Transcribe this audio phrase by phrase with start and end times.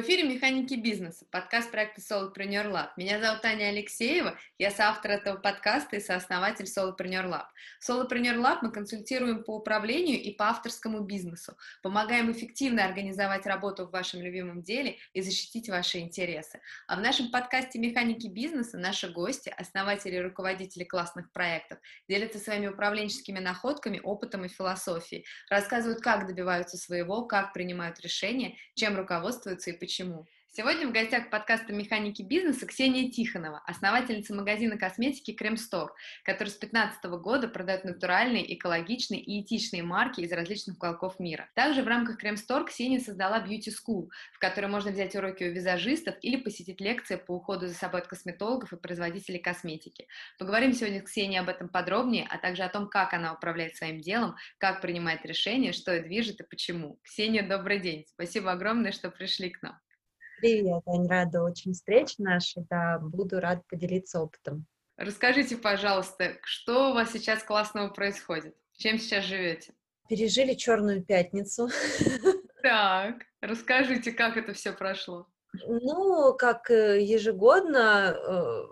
[0.00, 2.88] В эфире «Механики бизнеса», подкаст проекта Solopreneur Lab.
[2.96, 7.44] Меня зовут Таня Алексеева, я соавтор этого подкаста и сооснователь Solopreneur Lab.
[7.80, 13.84] В Solopreneur Lab мы консультируем по управлению и по авторскому бизнесу, помогаем эффективно организовать работу
[13.84, 16.62] в вашем любимом деле и защитить ваши интересы.
[16.86, 22.68] А в нашем подкасте «Механики бизнеса» наши гости, основатели и руководители классных проектов, делятся своими
[22.68, 29.72] управленческими находками, опытом и философией, рассказывают, как добиваются своего, как принимают решения, чем руководствуются и
[29.74, 29.89] почему.
[30.52, 35.94] Сегодня в гостях подкаста «Механики бизнеса» Ксения Тихонова, основательница магазина косметики Крем Стор,
[36.24, 41.48] который с 2015 года продает натуральные, экологичные и этичные марки из различных уголков мира.
[41.54, 45.52] Также в рамках Крем Стор Ксения создала Beauty School, в которой можно взять уроки у
[45.52, 50.08] визажистов или посетить лекции по уходу за собой от косметологов и производителей косметики.
[50.38, 54.00] Поговорим сегодня с Ксенией об этом подробнее, а также о том, как она управляет своим
[54.00, 56.98] делом, как принимает решения, что ее движет и почему.
[57.02, 58.04] Ксения, добрый день.
[58.08, 59.80] Спасибо огромное, что пришли к нам.
[60.40, 64.64] Привет, Ань, рада очень встрече нашей, да, буду рад поделиться опытом.
[64.96, 68.56] Расскажите, пожалуйста, что у вас сейчас классного происходит?
[68.72, 69.74] Чем сейчас живете?
[70.08, 71.68] Пережили Черную пятницу.
[72.62, 75.26] Так, расскажите, как это все прошло?
[75.66, 78.62] Ну, как э, ежегодно, э,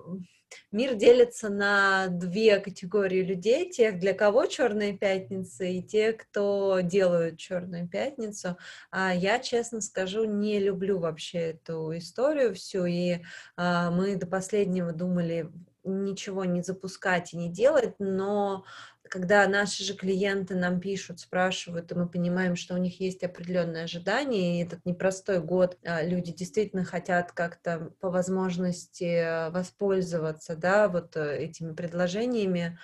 [0.73, 7.39] мир делится на две категории людей: тех, для кого Черная пятница, и те, кто делают
[7.39, 8.57] Черную пятницу.
[8.91, 13.19] А я, честно скажу, не люблю вообще эту историю всю, и
[13.57, 15.51] а, мы до последнего думали
[15.89, 18.65] ничего не запускать и не делать, но
[19.09, 23.85] когда наши же клиенты нам пишут, спрашивают, и мы понимаем, что у них есть определенные
[23.85, 31.17] ожидания, и этот непростой год а, люди действительно хотят как-то по возможности воспользоваться, да, вот
[31.17, 32.79] э, этими предложениями,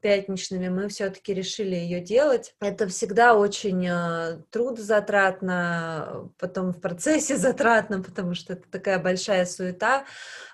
[0.00, 2.54] пятничными, мы все-таки решили ее делать.
[2.60, 10.04] Это всегда очень э, трудозатратно, потом в процессе затратно, потому что это такая большая суета,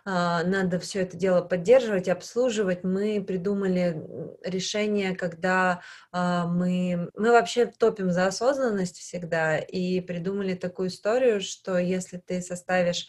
[0.06, 2.84] э, надо все это дело поддерживать, обслуживать.
[2.84, 4.02] Мы придумали
[4.42, 5.82] решение, когда
[6.12, 12.40] э, мы, мы вообще топим за осознанность всегда, и придумали такую историю, что если ты
[12.40, 13.06] составишь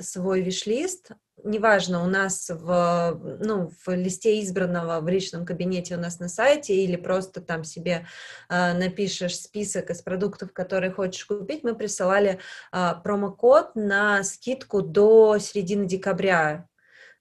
[0.00, 1.12] свой виш-лист,
[1.44, 6.74] неважно, у нас в, ну, в листе избранного в личном кабинете у нас на сайте
[6.74, 8.06] или просто там себе
[8.48, 12.38] э, напишешь список из продуктов, которые хочешь купить, мы присылали
[12.72, 16.68] э, промокод на скидку до середины декабря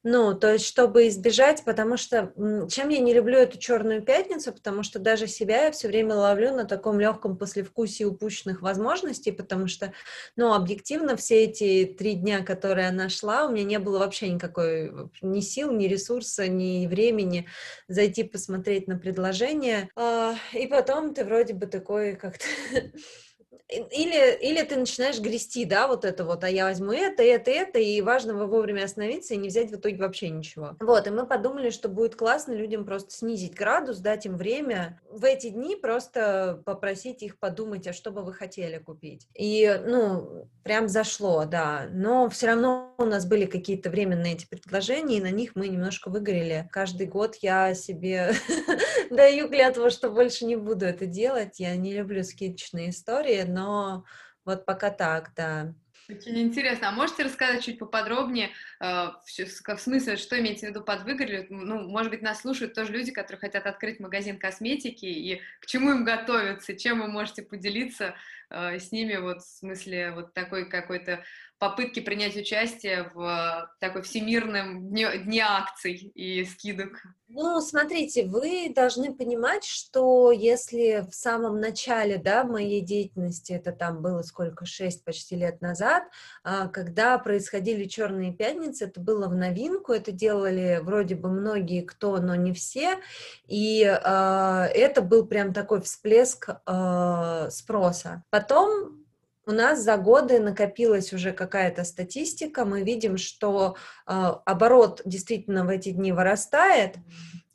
[0.08, 2.32] ну, то есть, чтобы избежать, потому что
[2.70, 6.54] чем я не люблю эту черную пятницу, потому что даже себя я все время ловлю
[6.54, 9.94] на таком легком послевкусии упущенных возможностей, потому что,
[10.36, 14.94] ну, объективно, все эти три дня, которые она шла, у меня не было вообще никакой
[15.24, 17.48] ни сил, ни ресурса, ни времени
[17.88, 19.90] зайти посмотреть на предложение.
[19.96, 22.46] А, и потом ты вроде бы такой как-то
[23.70, 27.80] или, или ты начинаешь грести, да, вот это вот, а я возьму это, это, это,
[27.80, 30.76] и важно вовремя остановиться и не взять в итоге вообще ничего.
[30.80, 35.24] Вот, и мы подумали, что будет классно людям просто снизить градус, дать им время, в
[35.24, 39.28] эти дни просто попросить их подумать, а что бы вы хотели купить.
[39.34, 45.18] И, ну, прям зашло, да, но все равно у нас были какие-то временные эти предложения,
[45.18, 46.68] и на них мы немножко выгорели.
[46.72, 48.34] Каждый год я себе
[49.10, 54.06] даю клятву, что больше не буду это делать, я не люблю скидочные истории, но
[54.46, 55.74] вот пока так, да.
[56.08, 56.90] Очень интересно.
[56.90, 61.48] А можете рассказать чуть поподробнее, э, в смысле, что имеете в виду под выгорели?
[61.50, 65.92] Ну, может быть, нас слушают тоже люди, которые хотят открыть магазин косметики, и к чему
[65.92, 68.14] им готовиться, чем вы можете поделиться
[68.52, 71.24] э, с ними, вот в смысле вот такой какой-то
[71.70, 77.02] попытки принять участие в такой всемирном дне, дне акций и скидок?
[77.28, 84.04] Ну, смотрите, вы должны понимать, что если в самом начале, да, моей деятельности, это там
[84.04, 86.04] было сколько, шесть почти лет назад,
[86.44, 92.18] а, когда происходили черные пятницы, это было в новинку, это делали вроде бы многие кто,
[92.18, 93.00] но не все,
[93.48, 98.24] и э, это был прям такой всплеск э, спроса.
[98.30, 99.05] Потом
[99.46, 103.76] у нас за годы накопилась уже какая-то статистика, мы видим, что
[104.08, 106.98] э, оборот действительно в эти дни вырастает,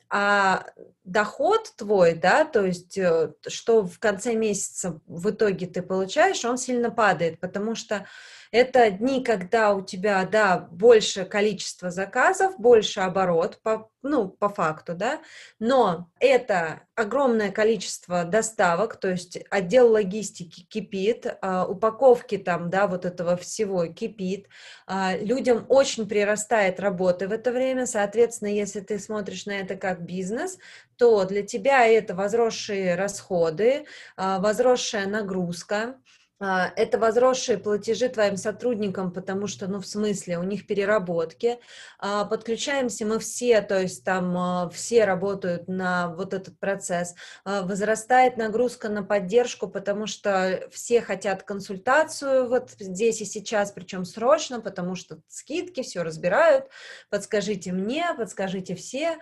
[0.09, 0.65] а
[1.05, 6.57] доход твой, да, то есть э, что в конце месяца в итоге ты получаешь, он
[6.57, 8.05] сильно падает, потому что
[8.51, 14.93] это дни, когда у тебя, да, больше количество заказов, больше оборот, по, ну, по факту,
[14.93, 15.21] да,
[15.59, 23.05] но это огромное количество доставок, то есть отдел логистики кипит, а, упаковки там, да, вот
[23.05, 24.47] этого всего кипит,
[24.85, 30.01] а, людям очень прирастает работы в это время, соответственно, если ты смотришь на это как
[30.03, 30.57] бизнес,
[30.97, 33.85] то для тебя это возросшие расходы,
[34.17, 35.95] а, возросшая нагрузка,
[36.41, 41.59] это возросшие платежи твоим сотрудникам, потому что, ну, в смысле, у них переработки.
[41.99, 47.13] А, подключаемся мы все, то есть там а, все работают на вот этот процесс.
[47.45, 54.59] Возрастает нагрузка на поддержку, потому что все хотят консультацию вот здесь и сейчас, причем срочно,
[54.59, 56.65] потому что скидки, все разбирают.
[57.09, 59.19] Подскажите мне, подскажите все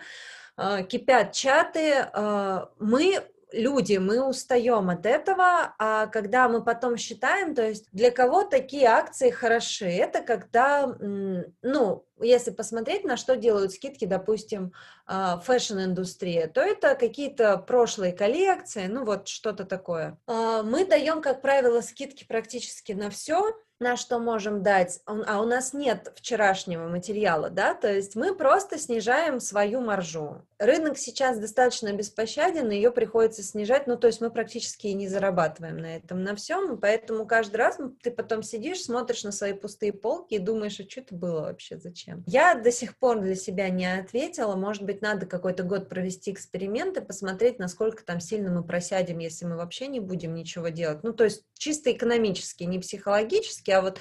[0.88, 2.08] кипят чаты,
[2.78, 8.44] мы люди, мы устаем от этого, а когда мы потом считаем, то есть для кого
[8.44, 10.94] такие акции хороши, это когда,
[11.62, 14.72] ну, если посмотреть, на что делают скидки, допустим,
[15.06, 20.18] а, fashion-индустрия, то это какие-то прошлые коллекции, ну вот что-то такое.
[20.26, 25.46] А, мы даем, как правило, скидки практически на все, на что можем дать, а у
[25.46, 30.42] нас нет вчерашнего материала, да, то есть мы просто снижаем свою маржу.
[30.58, 35.78] Рынок сейчас достаточно беспощаден, ее приходится снижать, ну, то есть мы практически и не зарабатываем
[35.78, 40.34] на этом, на всем, поэтому каждый раз ты потом сидишь, смотришь на свои пустые полки
[40.34, 42.22] и думаешь, а что это было вообще, зачем?
[42.26, 47.00] Я до сих пор для себя не ответила, может быть, надо какой-то год провести эксперименты,
[47.00, 51.24] посмотреть, насколько там сильно мы просядем, если мы вообще не будем ничего делать, ну, то
[51.24, 54.00] есть чисто экономически, не психологически, а вот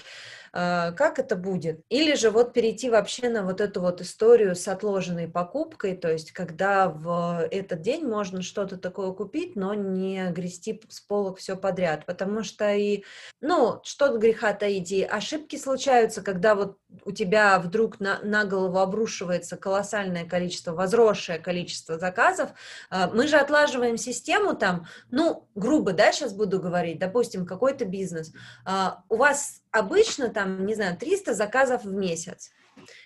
[0.54, 1.82] э, как это будет.
[1.90, 6.32] Или же вот перейти вообще на вот эту вот историю с отложенной покупкой, то есть
[6.32, 12.06] когда в этот день можно что-то такое купить, но не грести с полок все подряд,
[12.06, 13.04] потому что и,
[13.42, 18.80] ну, что греха таить, и ошибки случаются, когда вот у тебя вдруг на, на голову
[18.80, 22.50] обрушивается колоссальное количество, возросшее количество заказов,
[22.92, 28.34] э, мы же отлаживаем систему там, ну, грубо, да, сейчас буду говорить, допустим, какой-то бизнес,
[28.66, 32.52] а, у вас обычно там, не знаю, 300 заказов в месяц.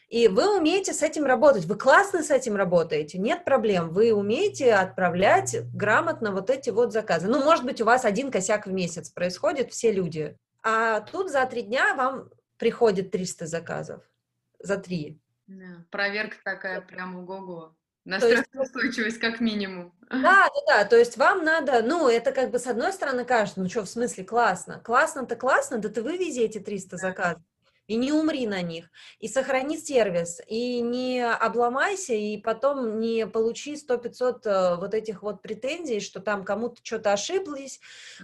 [0.07, 4.73] И вы умеете с этим работать, вы классно с этим работаете, нет проблем, вы умеете
[4.73, 7.27] отправлять грамотно вот эти вот заказы.
[7.27, 10.37] Ну, может быть, у вас один косяк в месяц происходит, все люди.
[10.61, 14.03] А тут за три дня вам приходит 300 заказов.
[14.59, 15.19] За три.
[15.47, 17.75] Да, проверка такая прям ого-го.
[18.05, 19.93] На стрессоустойчивость как минимум.
[20.09, 23.61] Да, да, да, то есть вам надо, ну, это как бы с одной стороны кажется,
[23.61, 24.79] ну что, в смысле классно?
[24.83, 27.41] Классно-то классно, да ты вывези эти 300 заказов
[27.87, 28.89] и не умри на них,
[29.19, 35.41] и сохрани сервис, и не обломайся, и потом не получи 100-500 э, вот этих вот
[35.41, 37.79] претензий, что там кому-то что-то ошиблись,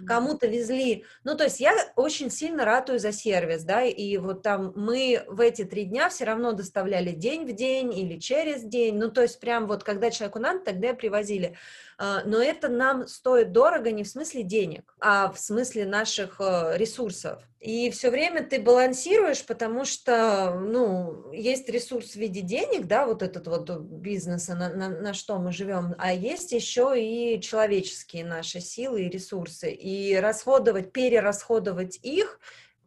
[0.06, 1.04] кому-то везли.
[1.24, 5.40] Ну, то есть я очень сильно ратую за сервис, да, и вот там мы в
[5.40, 9.40] эти три дня все равно доставляли день в день или через день, ну, то есть
[9.40, 11.56] прям вот когда человеку надо, тогда привозили.
[11.98, 16.76] А, но это нам стоит дорого не в смысле денег, а в смысле наших э,
[16.76, 17.42] ресурсов.
[17.60, 23.22] И все время ты балансируешь, потому что, ну, есть ресурс в виде денег, да, вот
[23.22, 28.60] этот вот бизнеса, на, на, на что мы живем, а есть еще и человеческие наши
[28.60, 29.70] силы и ресурсы.
[29.72, 32.40] И расходовать, перерасходовать их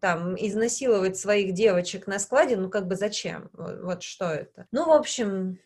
[0.03, 3.49] там изнасиловать своих девочек на складе, ну как бы зачем?
[3.53, 4.67] Вот, вот что это?
[4.73, 5.59] Ну, в общем,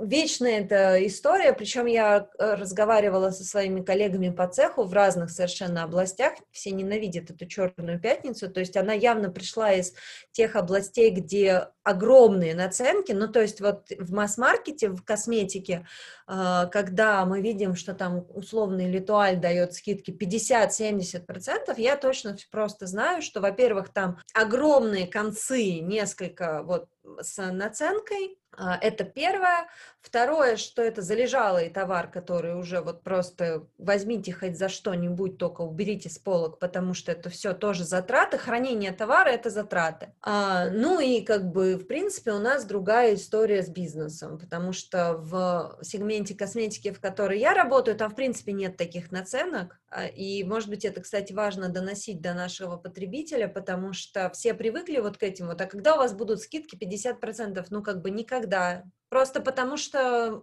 [0.00, 5.84] вечная эта история, причем я э, разговаривала со своими коллегами по цеху в разных совершенно
[5.84, 9.94] областях, все ненавидят эту черную пятницу, то есть она явно пришла из
[10.32, 15.86] тех областей, где огромные наценки, ну то есть вот в масс-маркете, в косметике,
[16.26, 23.22] э, когда мы видим, что там условный литуаль дает скидки 50-70%, я точно просто знаю,
[23.22, 26.88] что, во во-первых, там огромные концы, несколько вот
[27.20, 29.68] с наценкой, а, это первое.
[30.00, 36.08] Второе, что это залежалый товар, который уже вот просто возьмите хоть за что-нибудь, только уберите
[36.08, 38.38] с полок, потому что это все тоже затраты.
[38.38, 40.14] Хранение товара– это затраты.
[40.22, 45.14] А, ну и как бы, в принципе, у нас другая история с бизнесом, потому что
[45.14, 49.78] в сегменте косметики, в которой я работаю, там, в принципе, нет таких наценок.
[49.90, 54.98] А, и, может быть, это, кстати, важно доносить до нашего потребителя, потому что все привыкли
[54.98, 55.60] вот к этим вот.
[55.60, 58.84] А когда у вас будут скидки 50%, ну, как бы никогда.
[59.10, 59.98] Просто потому что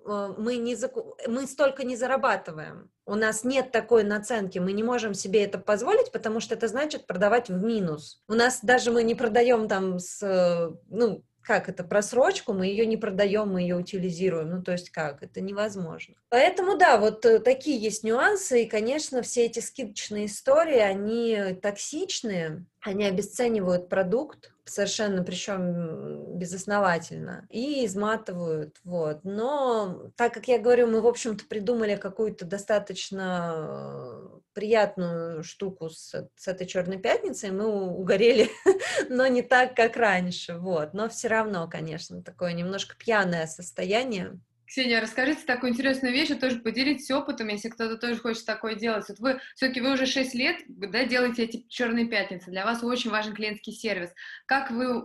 [0.05, 1.15] э, мы, не заку...
[1.27, 2.89] мы столько не зарабатываем.
[3.05, 7.07] У нас нет такой наценки, мы не можем себе это позволить, потому что это значит
[7.07, 8.21] продавать в минус.
[8.27, 12.85] У нас даже мы не продаем там с, э, ну, как это, просрочку, мы ее
[12.85, 14.49] не продаем, мы ее утилизируем.
[14.49, 15.23] Ну, то есть как?
[15.23, 16.15] Это невозможно.
[16.27, 22.65] Поэтому, да, вот э, такие есть нюансы, и, конечно, все эти скидочные истории, они токсичные,
[22.81, 29.23] они обесценивают продукт, совершенно причем безосновательно, и изматывают, вот.
[29.23, 36.29] Но, так как я говорю, мы, в общем-то, придумали какую-то достаточно э, приятную штуку с,
[36.35, 38.49] с этой черной пятницей, мы угорели,
[39.09, 40.93] но не так, как раньше, вот.
[40.93, 46.59] Но все равно, конечно, такое немножко пьяное состояние, Ксения, расскажите такую интересную вещь, и тоже
[46.59, 49.05] поделитесь опытом, если кто-то тоже хочет такое делать.
[49.07, 53.09] Вот вы, все-таки вы уже 6 лет, да, делаете эти черные пятницы, для вас очень
[53.09, 54.09] важен клиентский сервис.
[54.45, 55.01] Как вы,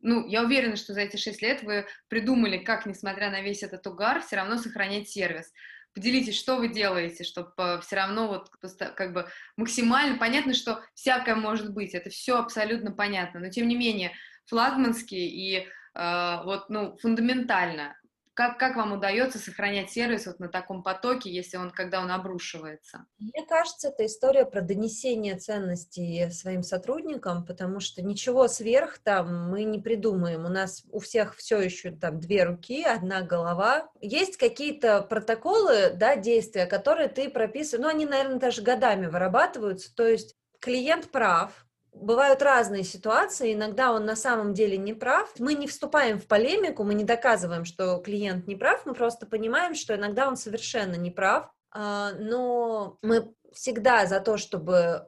[0.00, 3.86] ну, я уверена, что за эти 6 лет вы придумали, как, несмотря на весь этот
[3.86, 5.52] угар, все равно сохранять сервис.
[5.94, 8.50] Поделитесь, что вы делаете, чтобы э, все равно вот
[8.94, 13.76] как бы максимально понятно, что всякое может быть, это все абсолютно понятно, но тем не
[13.76, 14.12] менее
[14.44, 17.96] флагманский и э, вот, ну, фундаментально
[18.36, 23.06] как, как вам удается сохранять сервис вот на таком потоке, если он, когда он обрушивается?
[23.18, 29.64] Мне кажется, это история про донесение ценностей своим сотрудникам, потому что ничего сверх там мы
[29.64, 30.44] не придумаем.
[30.44, 33.88] У нас у всех все еще там две руки, одна голова.
[34.02, 40.06] Есть какие-то протоколы, да, действия, которые ты прописываешь, ну, они, наверное, даже годами вырабатываются, то
[40.06, 41.65] есть клиент прав,
[42.00, 45.32] бывают разные ситуации, иногда он на самом деле не прав.
[45.38, 49.74] Мы не вступаем в полемику, мы не доказываем, что клиент не прав, мы просто понимаем,
[49.74, 55.06] что иногда он совершенно не прав, а, но мы всегда за то, чтобы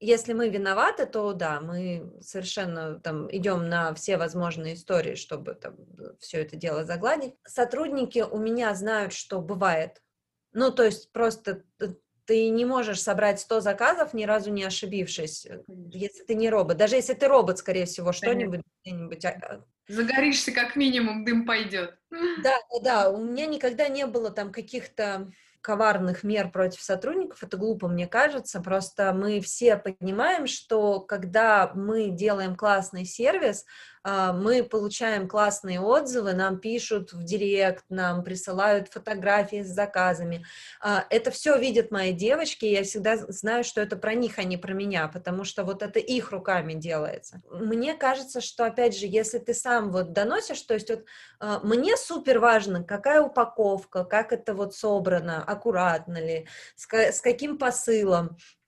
[0.00, 5.76] если мы виноваты, то да, мы совершенно там идем на все возможные истории, чтобы там
[6.18, 7.34] все это дело загладить.
[7.46, 10.02] Сотрудники у меня знают, что бывает.
[10.52, 11.64] Ну, то есть просто
[12.30, 15.98] ты не можешь собрать 100 заказов, ни разу не ошибившись, э, Конечно.
[15.98, 16.76] если ты не робот.
[16.76, 19.24] Даже если ты робот, скорее всего, что-нибудь где-нибудь...
[19.24, 19.64] А, а.
[19.88, 21.98] Загоришься, как минимум, дым пойдет.
[22.44, 23.10] Да, да, да.
[23.10, 28.60] У меня никогда не было там каких-то коварных мер против сотрудников, это глупо, мне кажется,
[28.60, 33.66] просто мы все понимаем, что когда мы делаем классный сервис,
[34.04, 40.44] мы получаем классные отзывы, нам пишут в директ, нам присылают фотографии с заказами.
[40.80, 44.44] А, это все видят мои девочки, и я всегда знаю, что это про них, а
[44.44, 47.42] не про меня, потому что вот это их руками делается.
[47.50, 51.04] Мне кажется, что, опять же, если ты сам вот доносишь, то есть вот
[51.38, 56.86] а, мне супер важно, какая упаковка, как это вот собрано, аккуратно ли, с,
[57.20, 58.59] каким посылом, а,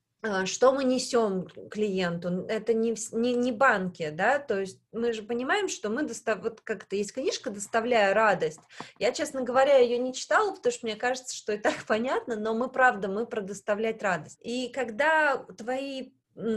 [0.44, 5.68] что мы несем клиенту, это не, не, не банки, да, то есть мы же понимаем,
[5.68, 6.42] что мы достав...
[6.42, 8.60] вот как-то есть книжка «Доставляя радость».
[8.98, 12.54] Я, честно говоря, ее не читала, потому что мне кажется, что и так понятно, но
[12.54, 14.38] мы, правда, мы про доставлять радость.
[14.42, 16.12] И когда твои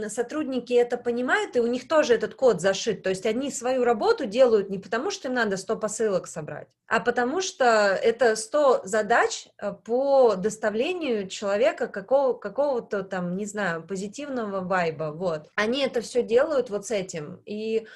[0.08, 3.02] сотрудники это понимают, и у них тоже этот код зашит.
[3.02, 7.00] То есть они свою работу делают не потому, что им надо 100 посылок собрать, а
[7.00, 14.60] потому что это 100 задач э, по доставлению человека какого, какого-то там, не знаю, позитивного
[14.60, 15.12] вайба.
[15.14, 15.50] Вот.
[15.54, 17.42] Они это все делают вот с этим.
[17.44, 17.86] И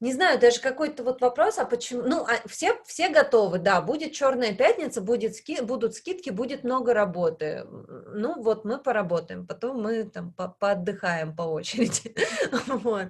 [0.00, 4.12] не знаю, даже какой-то вот вопрос, а почему, ну, а все, все готовы, да, будет
[4.12, 7.66] черная пятница, будет ски, будут скидки, будет много работы.
[7.68, 12.14] Ну, вот мы поработаем, потом мы там по поотдыхаем по очереди.
[12.66, 13.08] вот.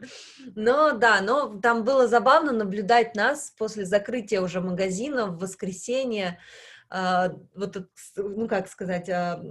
[0.54, 6.38] Но да, но там было забавно наблюдать нас после закрытия уже магазина в воскресенье,
[6.90, 9.42] вот, ну как сказать, а,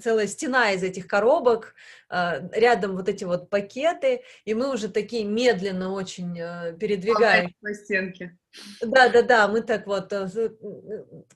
[0.00, 1.74] целая стена из этих коробок,
[2.08, 6.34] а, рядом вот эти вот пакеты, и мы уже такие медленно очень
[6.78, 7.52] передвигаем.
[7.60, 8.36] По стенке.
[8.80, 10.28] Да, да, да, мы так вот э,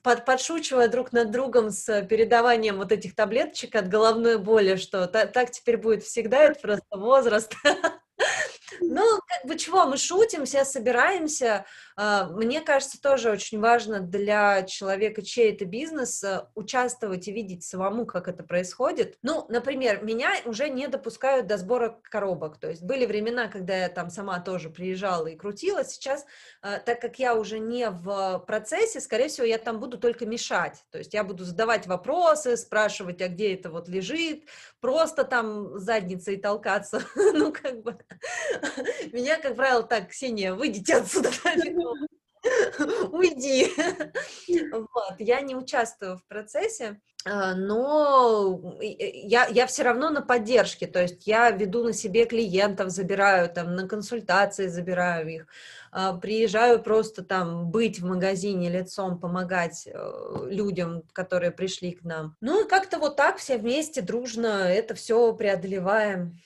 [0.01, 5.31] под, подшучивая друг над другом с передаванием вот этих таблеточек от головной боли, что так,
[5.33, 7.53] так теперь будет всегда, это просто возраст.
[8.81, 11.65] Ну, как бы чего, мы шутим, все собираемся.
[11.95, 17.63] А, мне кажется, тоже очень важно для человека, чей это бизнес, э, участвовать и видеть
[17.63, 19.17] самому, как это происходит.
[19.21, 22.57] Ну, например, меня уже не допускают до сбора коробок.
[22.59, 25.83] То есть были времена, когда я там сама тоже приезжала и крутила.
[25.83, 26.25] Сейчас,
[26.61, 30.83] э, так как я уже не в процессе, скорее всего, я там буду только мешать.
[30.91, 34.43] То есть я буду задавать вопросы, спрашивать, а где это вот лежит,
[34.81, 37.01] просто там задницей толкаться.
[37.39, 37.97] Ну, как бы
[39.13, 41.29] меня, как правило, так, Ксения, выйдите отсюда,
[43.11, 43.71] уйди.
[44.71, 51.27] Вот, я не участвую в процессе, но я, я все равно на поддержке, то есть
[51.27, 55.47] я веду на себе клиентов, забираю там на консультации, забираю их,
[55.91, 62.37] а, приезжаю просто там быть в магазине лицом, помогать э, людям, которые пришли к нам.
[62.39, 66.39] Ну и как-то вот так все вместе дружно это все преодолеваем.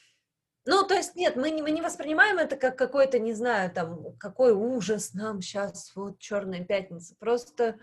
[0.65, 4.15] Ну, то есть, нет, мы не, мы не воспринимаем это как какой-то, не знаю, там,
[4.17, 7.15] какой ужас нам сейчас, вот, Черная пятница.
[7.19, 7.75] Просто,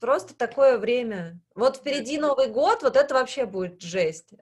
[0.00, 1.40] просто такое время.
[1.54, 4.32] Вот впереди Новый год, вот это вообще будет жесть.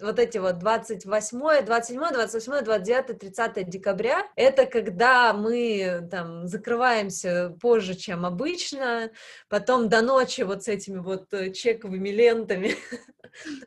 [0.00, 7.94] Вот эти вот 28, 27, 28, 29, 30 декабря, это когда мы там закрываемся позже,
[7.94, 9.10] чем обычно,
[9.48, 12.76] потом до ночи вот с этими вот э, чековыми лентами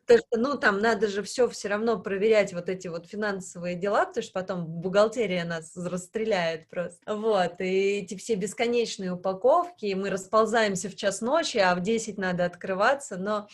[0.05, 4.05] Потому что, ну, там надо же все все равно проверять, вот эти вот финансовые дела,
[4.05, 6.99] потому что потом бухгалтерия нас расстреляет просто.
[7.13, 12.45] Вот, и эти все бесконечные упаковки, мы расползаемся в час ночи, а в 10 надо
[12.45, 13.47] открываться, но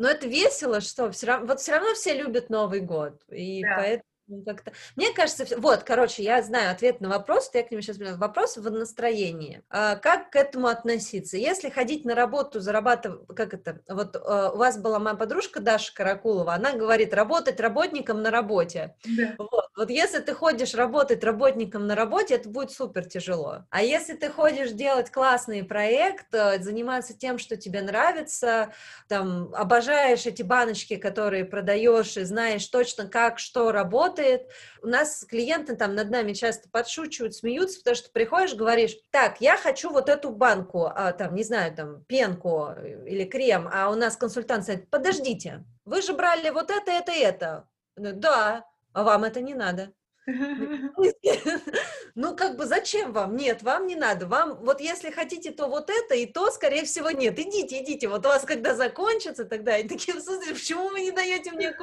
[0.00, 3.74] но это весело, что все равно, вот все равно все любят Новый год, и да.
[3.76, 4.04] поэтому
[4.44, 4.72] как-то...
[4.96, 7.98] Мне кажется, вот, короче, я знаю ответ на вопрос, я к нему сейчас.
[7.98, 9.62] Вопрос в настроении.
[9.68, 11.36] А, как к этому относиться?
[11.36, 15.94] Если ходить на работу, зарабатывать, как это, вот а, у вас была моя подружка Даша
[15.94, 18.94] Каракулова, она говорит, работать работником на работе.
[19.04, 19.34] Да.
[19.38, 23.64] Вот, вот если ты ходишь работать работником на работе, это будет супер тяжело.
[23.70, 28.72] А если ты ходишь делать классный проект, э, заниматься тем, что тебе нравится,
[29.08, 34.48] там, обожаешь эти баночки, которые продаешь, и знаешь точно, как, что работает, работает.
[34.82, 39.56] У нас клиенты там над нами часто подшучивают, смеются, потому что приходишь, говоришь, так, я
[39.56, 42.68] хочу вот эту банку, а, там, не знаю, там, пенку
[43.06, 47.68] или крем, а у нас консультант говорит, подождите, вы же брали вот это, это, это.
[47.96, 49.92] Да, а вам это не надо.
[52.14, 53.36] Ну, как бы зачем вам?
[53.36, 54.26] Нет, вам не надо.
[54.26, 57.38] Вам, вот если хотите, то вот это, и то, скорее всего, нет.
[57.38, 58.08] Идите, идите.
[58.08, 60.14] Вот у вас когда закончится, тогда и такие,
[60.52, 61.76] почему вы не даете мне?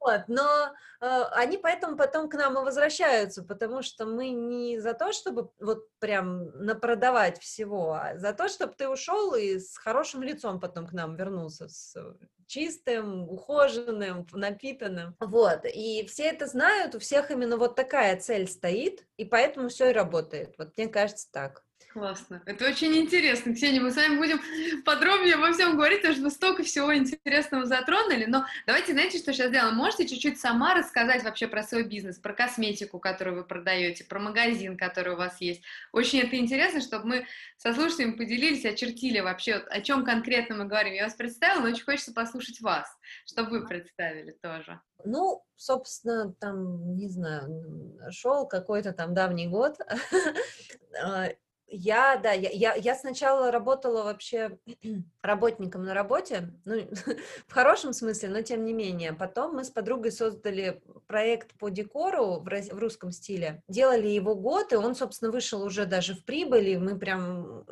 [0.00, 4.94] Вот, но э, они поэтому потом к нам и возвращаются, потому что мы не за
[4.94, 10.24] то, чтобы вот прям напродавать всего, а за то, чтобы ты ушел и с хорошим
[10.24, 11.96] лицом потом к нам вернулся, с
[12.52, 15.16] чистым, ухоженным, напитанным.
[15.20, 19.88] Вот, и все это знают, у всех именно вот такая цель стоит, и поэтому все
[19.88, 20.54] и работает.
[20.58, 21.64] Вот мне кажется так.
[21.92, 22.40] Классно.
[22.46, 23.54] Это очень интересно.
[23.54, 24.40] Ксения, мы с вами будем
[24.82, 28.24] подробнее обо всем говорить, потому что мы столько всего интересного затронули.
[28.24, 29.74] Но давайте, знаете, что сейчас сделаем?
[29.74, 34.78] Можете чуть-чуть сама рассказать вообще про свой бизнес, про косметику, которую вы продаете, про магазин,
[34.78, 35.62] который у вас есть.
[35.92, 37.26] Очень это интересно, чтобы мы
[37.58, 40.94] со слушателями поделились, очертили вообще, о чем конкретно мы говорим.
[40.94, 42.88] Я вас представила, но очень хочется послушать вас,
[43.26, 44.80] чтобы вы представили тоже.
[45.04, 49.76] Ну, собственно, там, не знаю, шел какой-то там давний год,
[51.02, 51.28] а,
[51.72, 54.58] я, да, я, я, я сначала работала вообще
[55.22, 56.76] работником на работе, ну,
[57.46, 59.14] в хорошем смысле, но тем не менее.
[59.14, 63.62] Потом мы с подругой создали проект по декору в, в русском стиле.
[63.68, 66.76] Делали его год, и он, собственно, вышел уже даже в прибыли.
[66.76, 67.64] Мы прям,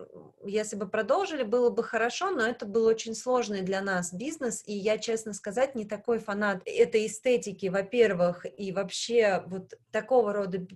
[0.44, 4.74] если бы продолжили, было бы хорошо, но это был очень сложный для нас бизнес, и
[4.74, 10.66] я, честно сказать, не такой фанат этой эстетики, во-первых, и вообще вот такого рода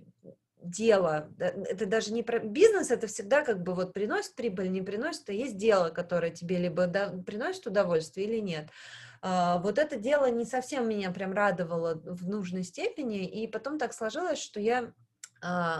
[0.69, 1.29] дело.
[1.39, 5.33] Это даже не про бизнес, это всегда как бы вот приносит прибыль, не приносит, а
[5.33, 6.87] есть дело, которое тебе либо
[7.25, 8.69] приносит удовольствие или нет.
[9.21, 13.93] А, вот это дело не совсем меня прям радовало в нужной степени, и потом так
[13.93, 14.93] сложилось, что я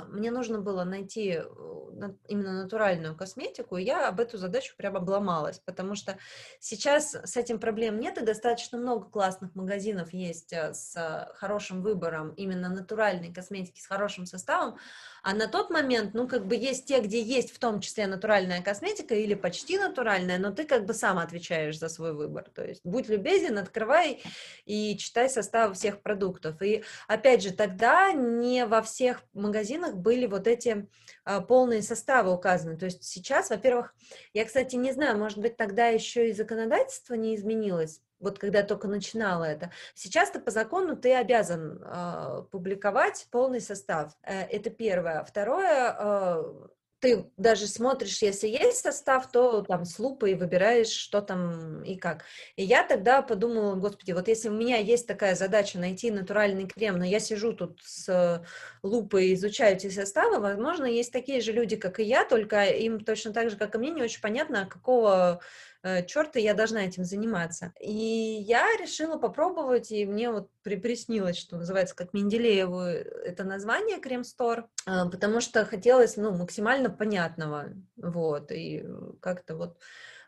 [0.09, 5.59] мне нужно было найти э, именно натуральную косметику, и я об эту задачу прям обломалась,
[5.59, 6.17] потому что
[6.59, 12.29] сейчас с этим проблем нет, и достаточно много классных магазинов есть э, с хорошим выбором
[12.31, 14.77] именно натуральной косметики, с хорошим составом,
[15.25, 18.61] а на тот момент, ну, как бы есть те, где есть в том числе натуральная
[18.61, 22.43] косметика или почти натуральная, но ты как бы сам отвечаешь за свой выбор.
[22.53, 24.21] То есть будь любезен, открывай
[24.65, 26.61] и читай состав всех продуктов.
[26.61, 30.87] И опять же, тогда не во всех магазинах были вот эти
[31.23, 32.77] а, полные составы указаны.
[32.77, 33.95] То есть сейчас, во-первых,
[34.35, 38.65] я, кстати, не знаю, может быть, тогда еще и законодательство не изменилось, вот когда я
[38.65, 39.71] только начинала это.
[39.93, 44.15] Сейчас-то по закону ты обязан э, публиковать полный состав.
[44.23, 45.23] Э, это первое.
[45.23, 46.43] Второе, э,
[46.99, 52.23] ты даже смотришь, если есть состав, то там с лупой выбираешь, что там и как.
[52.55, 56.97] И я тогда подумала, господи, вот если у меня есть такая задача найти натуральный крем,
[56.97, 58.43] но я сижу тут с
[58.81, 63.33] лупой изучаю эти составы, возможно, есть такие же люди, как и я, только им точно
[63.33, 65.41] так же, как и мне, не очень понятно, какого
[65.74, 65.74] Э,
[66.07, 67.73] черта я должна этим заниматься.
[67.79, 73.43] И я решила попробовать, и мне вот при, приснилось, что называется, как Менделееву э, это
[73.43, 78.85] название Крем-стор, а, потому что хотелось, ну, максимально понятного, вот, и
[79.21, 79.77] как-то вот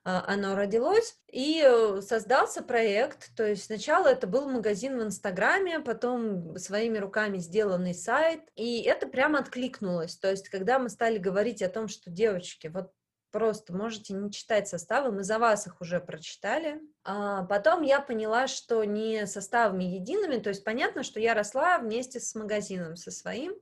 [0.09, 6.57] оно родилось, и э, создался проект, то есть сначала это был магазин в Инстаграме, потом
[6.57, 11.67] своими руками сделанный сайт, и это прямо откликнулось, то есть когда мы стали говорить о
[11.67, 12.93] том, что девочки, вот
[13.31, 16.81] просто можете не читать составы, мы за вас их уже прочитали.
[17.03, 22.19] А потом я поняла, что не составами едиными, то есть понятно, что я росла вместе
[22.19, 23.53] с магазином, со своим,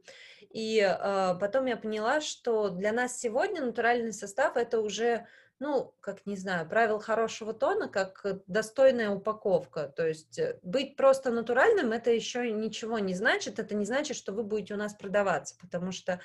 [0.49, 5.27] и а, потом я поняла, что для нас сегодня натуральный состав это уже
[5.59, 9.87] ну, как не знаю, правил хорошего тона, как достойная упаковка.
[9.87, 13.57] То есть э, быть просто натуральным это еще ничего не значит.
[13.57, 16.19] Это не значит, что вы будете у нас продаваться, потому что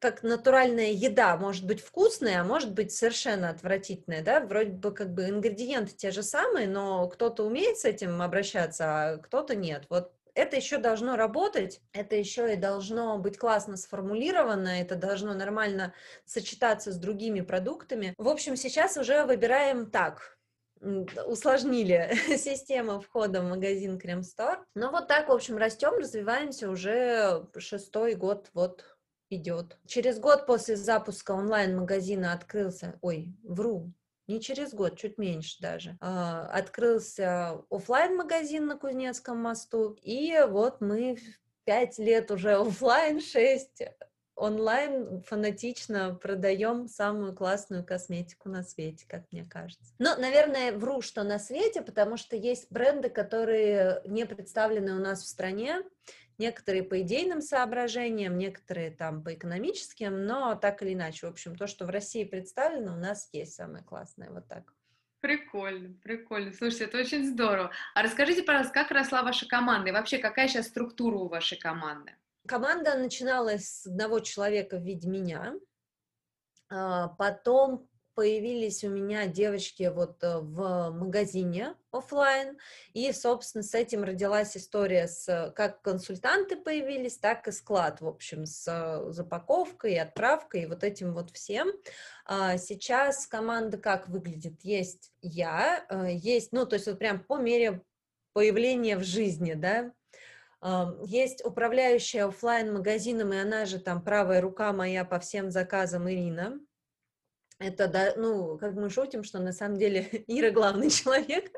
[0.00, 5.14] как натуральная еда может быть вкусная, а может быть совершенно отвратительная, да, вроде бы как
[5.14, 9.84] бы ингредиенты те же самые, но кто-то умеет с этим обращаться, а кто-то нет.
[9.88, 15.94] Вот это еще должно работать, это еще и должно быть классно сформулировано, это должно нормально
[16.24, 18.14] сочетаться с другими продуктами.
[18.18, 20.38] В общем, сейчас уже выбираем так,
[20.80, 24.64] усложнили систему входа в магазин Крем-стор.
[24.74, 28.84] Но вот так, в общем, растем, развиваемся уже шестой год, вот
[29.30, 29.78] идет.
[29.86, 33.92] Через год после запуска онлайн-магазина открылся, ой, вру,
[34.28, 40.80] не через год, чуть меньше даже, а, открылся офлайн магазин на Кузнецком мосту, и вот
[40.80, 41.18] мы
[41.64, 43.82] пять лет уже офлайн, шесть
[44.34, 49.94] онлайн фанатично продаем самую классную косметику на свете, как мне кажется.
[49.98, 55.22] Но, наверное, вру, что на свете, потому что есть бренды, которые не представлены у нас
[55.22, 55.82] в стране,
[56.42, 61.68] Некоторые по идейным соображениям, некоторые там по экономическим, но так или иначе, в общем, то,
[61.68, 64.74] что в России представлено, у нас есть самое классное, вот так.
[65.20, 66.52] Прикольно, прикольно.
[66.52, 67.70] Слушайте, это очень здорово.
[67.94, 72.16] А расскажите, пожалуйста, как росла ваша команда и вообще какая сейчас структура у вашей команды?
[72.48, 75.54] Команда начиналась с одного человека в виде меня,
[76.68, 82.58] а, потом появились у меня девочки вот э, в магазине офлайн,
[82.92, 88.46] и, собственно, с этим родилась история с как консультанты появились, так и склад, в общем,
[88.46, 91.68] с э, запаковкой, отправкой и вот этим вот всем.
[92.24, 94.62] А сейчас команда как выглядит?
[94.62, 97.82] Есть я, э, есть, ну, то есть вот прям по мере
[98.32, 99.92] появления в жизни, да,
[101.04, 106.60] есть управляющая офлайн магазином, и она же там правая рука моя по всем заказам Ирина
[107.62, 111.50] это, да, ну, как мы шутим, что на самом деле Ира главный человек,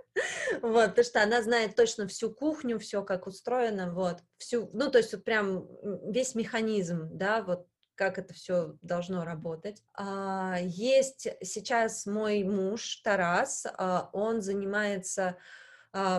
[0.63, 4.99] вот, потому что она знает точно всю кухню, все как устроено, вот, всю, ну, то
[4.99, 5.69] есть вот прям
[6.11, 9.83] весь механизм, да, вот как это все должно работать.
[9.95, 15.37] А, есть сейчас мой муж Тарас, а, он занимается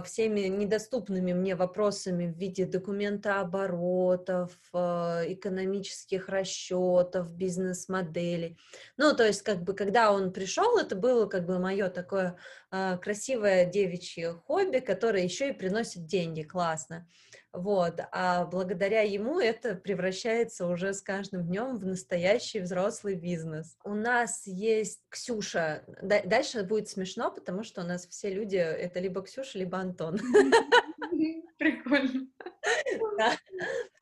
[0.05, 8.57] всеми недоступными мне вопросами в виде документа оборотов, а, экономических расчетов, бизнес-моделей.
[8.95, 12.64] Ну, то есть, как бы, когда он пришел, это было как бы мое такое а,
[13.01, 17.07] красивое девичье хобби, которое еще и приносит деньги, классно.
[17.55, 23.77] Вот, а благодаря ему это превращается уже с каждым днем в настоящий взрослый бизнес.
[23.85, 25.85] У нас есть Ксюша.
[26.01, 30.19] Дальше будет смешно, потому что у нас все люди это либо Ксюша, либо Антон.
[31.57, 32.27] Прикольно.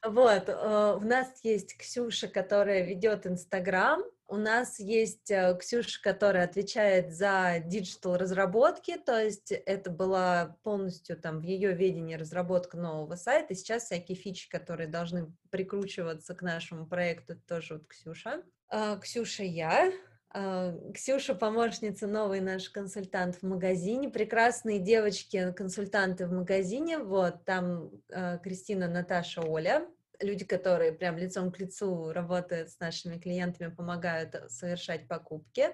[0.03, 4.01] Вот, э, у нас есть Ксюша, которая ведет Инстаграм,
[4.33, 11.17] у нас есть э, Ксюша, которая отвечает за digital разработки, то есть это была полностью
[11.17, 13.53] там в ее ведении разработка нового сайта.
[13.53, 18.41] Сейчас всякие фичи, которые должны прикручиваться к нашему проекту, тоже вот Ксюша.
[18.69, 19.93] А, Ксюша я.
[20.31, 24.09] А, Ксюша помощница, новый наш консультант в магазине.
[24.09, 26.97] Прекрасные девочки, консультанты в магазине.
[26.97, 29.87] Вот там а, Кристина, Наташа, Оля
[30.19, 35.69] люди, которые прям лицом к лицу работают с нашими клиентами, помогают совершать покупки.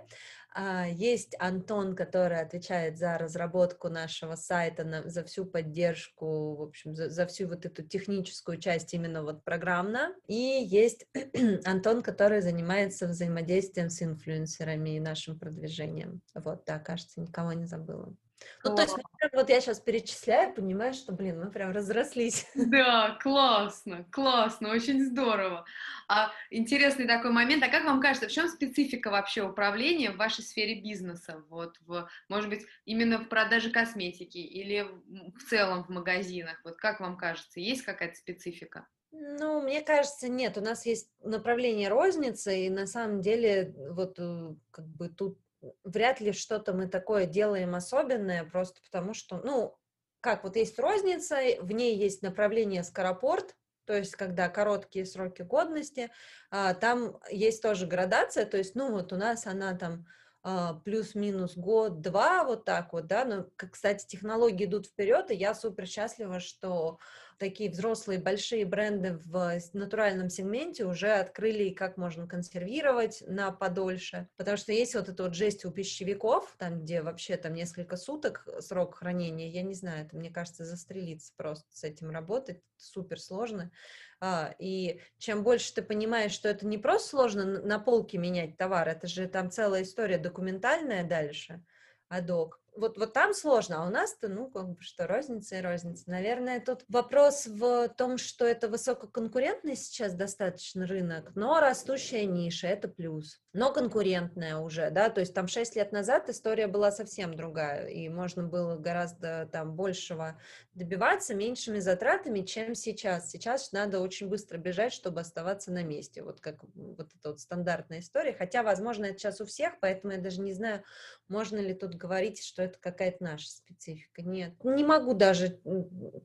[0.52, 7.10] А, есть Антон, который отвечает за разработку нашего сайта, за всю поддержку, в общем, за,
[7.10, 10.16] за всю вот эту техническую часть именно вот программно.
[10.28, 11.06] И есть
[11.66, 16.22] Антон, который занимается взаимодействием с инфлюенсерами и нашим продвижением.
[16.34, 18.16] Вот, да, кажется, никого не забыла.
[18.64, 18.96] Ну, то есть,
[19.34, 22.46] вот я сейчас перечисляю, понимаю, что, блин, мы прям разрослись.
[22.56, 25.66] Да, классно, классно, очень здорово.
[26.08, 30.44] А интересный такой момент, а как вам кажется, в чем специфика вообще управления в вашей
[30.44, 31.44] сфере бизнеса?
[31.50, 34.88] Вот, в, может быть, именно в продаже косметики или
[35.36, 36.60] в целом в магазинах?
[36.64, 38.88] Вот как вам кажется, есть какая-то специфика?
[39.12, 40.58] Ну, мне кажется, нет.
[40.58, 45.40] У нас есть направление розницы, и на самом деле вот э, как бы тут
[45.84, 49.76] вряд ли что-то мы такое делаем особенное, просто потому что, ну,
[50.22, 56.12] как вот есть розница, в ней есть направление скоропорт, то есть когда короткие сроки годности,
[56.52, 60.06] а, там есть тоже градация, то есть, ну, вот у нас она там
[60.42, 65.86] а, плюс-минус год-два, вот так вот, да, но, кстати, технологии идут вперед, и я супер
[65.86, 67.00] счастлива, что
[67.40, 74.58] такие взрослые большие бренды в натуральном сегменте уже открыли, как можно консервировать на подольше, потому
[74.58, 78.96] что есть вот эта вот жесть у пищевиков, там, где вообще там несколько суток срок
[78.96, 83.72] хранения, я не знаю, это, мне кажется, застрелиться просто с этим работать, супер сложно.
[84.20, 88.88] А, и чем больше ты понимаешь, что это не просто сложно на полке менять товар,
[88.90, 91.64] это же там целая история документальная дальше,
[92.10, 96.10] адок, вот, вот там сложно, а у нас-то, ну, как бы, что розница и розница.
[96.10, 102.88] Наверное, тут вопрос в том, что это высококонкурентный сейчас достаточно рынок, но растущая ниша, это
[102.88, 103.42] плюс.
[103.54, 108.08] Но конкурентная уже, да, то есть там 6 лет назад история была совсем другая, и
[108.10, 110.40] можно было гораздо там большего
[110.74, 113.30] добиваться меньшими затратами, чем сейчас.
[113.30, 118.00] Сейчас надо очень быстро бежать, чтобы оставаться на месте, вот как вот эта вот стандартная
[118.00, 120.84] история, хотя, возможно, это сейчас у всех, поэтому я даже не знаю,
[121.28, 124.22] можно ли тут говорить, что это какая-то наша специфика.
[124.22, 125.60] Нет, не могу даже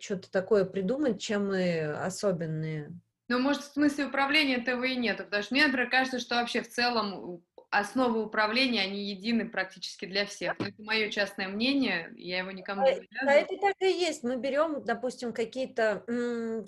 [0.00, 2.92] что-то такое придумать, чем мы особенные.
[3.28, 6.60] Ну, может, в смысле управления этого и нет, потому что мне, например, кажется, что вообще
[6.60, 10.58] в целом основы управления, они едины практически для всех.
[10.58, 13.24] Но это мое частное мнение, я его никому не навязываю.
[13.24, 14.22] Да, это так и есть.
[14.22, 16.04] Мы берем, допустим, какие-то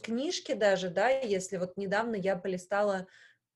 [0.02, 3.06] книжки даже, да, если вот недавно я полистала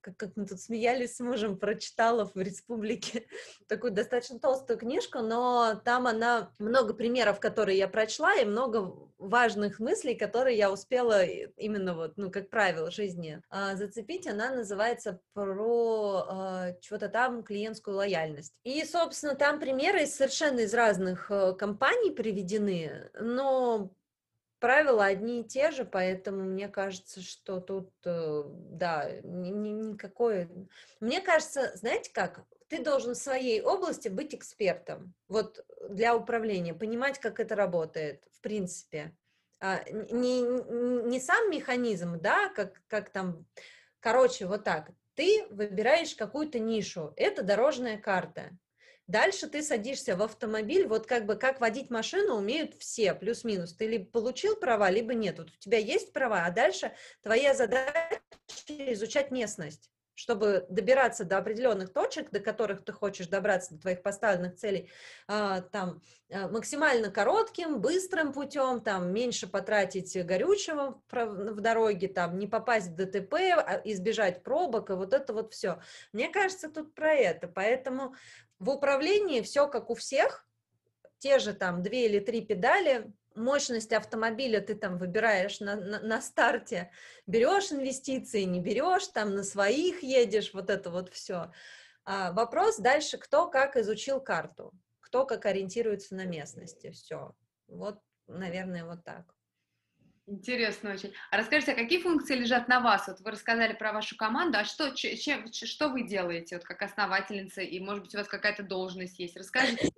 [0.01, 3.27] как, как мы тут смеялись с мужем, прочитала в республике
[3.69, 9.79] такую достаточно толстую книжку, но там она много примеров, которые я прочла, и много важных
[9.79, 14.27] мыслей, которые я успела именно вот, ну, как правило, жизни а, зацепить.
[14.27, 18.55] Она называется про а, чего-то там клиентскую лояльность.
[18.65, 23.93] И, собственно, там примеры совершенно из разных а, компаний приведены, но
[24.61, 30.49] правила одни и те же, поэтому мне кажется, что тут, э, да, ни, ни, никакой...
[31.01, 37.19] Мне кажется, знаете как, ты должен в своей области быть экспертом, вот для управления, понимать,
[37.19, 39.17] как это работает, в принципе.
[39.59, 43.47] А, не, не сам механизм, да, как, как там,
[43.99, 48.51] короче, вот так, ты выбираешь какую-то нишу, это дорожная карта,
[49.11, 53.75] Дальше ты садишься в автомобиль, вот как бы как водить машину умеют все, плюс-минус.
[53.75, 55.39] Ты либо получил права, либо нет.
[55.39, 58.21] Вот у тебя есть права, а дальше твоя задача
[58.69, 64.57] изучать местность чтобы добираться до определенных точек, до которых ты хочешь добраться, до твоих поставленных
[64.57, 64.91] целей,
[65.27, 72.47] а, там, а, максимально коротким, быстрым путем, там, меньше потратить горючего в дороге, там, не
[72.47, 75.81] попасть в ДТП, а, избежать пробок, и вот это вот все.
[76.13, 78.15] Мне кажется, тут про это, поэтому
[78.61, 80.47] в управлении все как у всех,
[81.19, 86.23] те же там две или три педали, мощность автомобиля ты там выбираешь на, на, на
[86.23, 86.91] старте,
[87.27, 91.53] берешь инвестиции, не берешь, там на своих едешь, вот это вот все.
[92.05, 97.35] А вопрос дальше, кто как изучил карту, кто как ориентируется на местности, все.
[97.67, 99.35] Вот, наверное, вот так.
[100.31, 101.13] Интересно очень.
[101.33, 103.09] А расскажите, а какие функции лежат на вас?
[103.09, 107.63] Вот вы рассказали про вашу команду, а что, чем, что вы делаете, вот как основательница,
[107.63, 109.37] и, может быть, у вас какая-то должность есть?
[109.37, 109.91] Расскажите.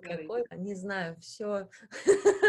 [0.00, 0.44] Какой?
[0.52, 1.68] Не знаю, все.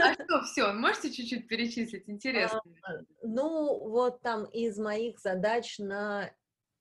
[0.04, 0.72] А что все?
[0.74, 2.08] Можете чуть-чуть перечислить?
[2.08, 2.62] Интересно.
[2.84, 2.92] А,
[3.24, 6.32] ну, вот там из моих задач на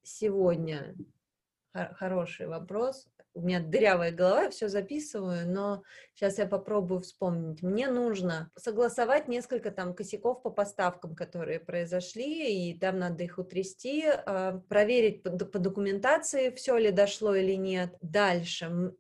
[0.02, 0.94] сегодня
[1.72, 5.82] хороший вопрос у меня дырявая голова, я все записываю, но
[6.14, 7.62] сейчас я попробую вспомнить.
[7.62, 14.04] Мне нужно согласовать несколько там косяков по поставкам, которые произошли, и там надо их утрясти,
[14.06, 17.94] а, проверить по, по документации, все ли дошло или нет.
[18.00, 18.94] Дальше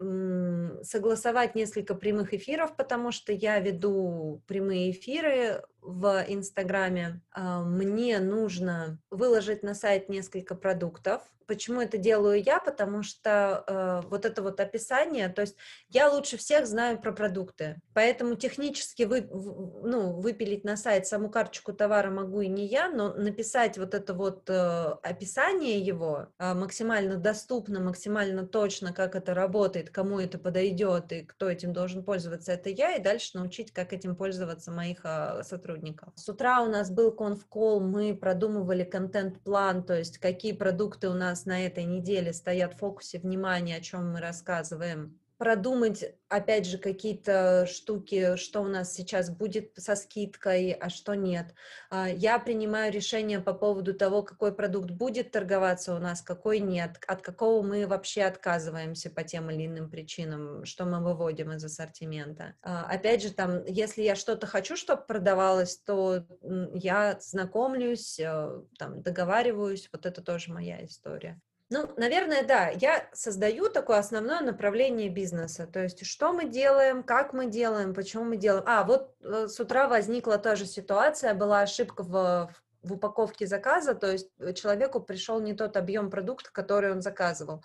[0.82, 7.22] согласовать несколько прямых эфиров, потому что я веду прямые эфиры в Инстаграме.
[7.32, 12.58] А, мне нужно выложить на сайт несколько продуктов, Почему это делаю я?
[12.58, 15.56] Потому что э, вот это вот описание, то есть
[15.88, 21.72] я лучше всех знаю про продукты, поэтому технически вы, ну, выпилить на сайт саму карточку
[21.72, 27.16] товара могу и не я, но написать вот это вот э, описание его э, максимально
[27.16, 32.70] доступно, максимально точно, как это работает, кому это подойдет и кто этим должен пользоваться, это
[32.70, 35.75] я, и дальше научить, как этим пользоваться моих э, сотрудников.
[36.14, 41.46] С утра у нас был конфкол, мы продумывали контент-план, то есть какие продукты у нас
[41.46, 47.66] на этой неделе стоят в фокусе внимания, о чем мы рассказываем, продумать, опять же, какие-то
[47.66, 51.54] штуки, что у нас сейчас будет со скидкой, а что нет.
[51.90, 56.98] А, я принимаю решение по поводу того, какой продукт будет торговаться у нас, какой нет,
[57.06, 62.54] от какого мы вообще отказываемся по тем или иным причинам, что мы выводим из ассортимента.
[62.62, 66.26] А, опять же, там, если я что-то хочу, чтобы продавалось, то
[66.74, 71.40] я знакомлюсь, э, там, договариваюсь, вот это тоже моя история.
[71.68, 72.68] Ну, наверное, да.
[72.68, 75.66] Я создаю такое основное направление бизнеса.
[75.66, 78.64] То есть, что мы делаем, как мы делаем, почему мы делаем.
[78.66, 83.96] А, вот э, с утра возникла та же ситуация, была ошибка в, в упаковке заказа,
[83.96, 87.64] то есть э, человеку пришел не тот объем продукта, который он заказывал.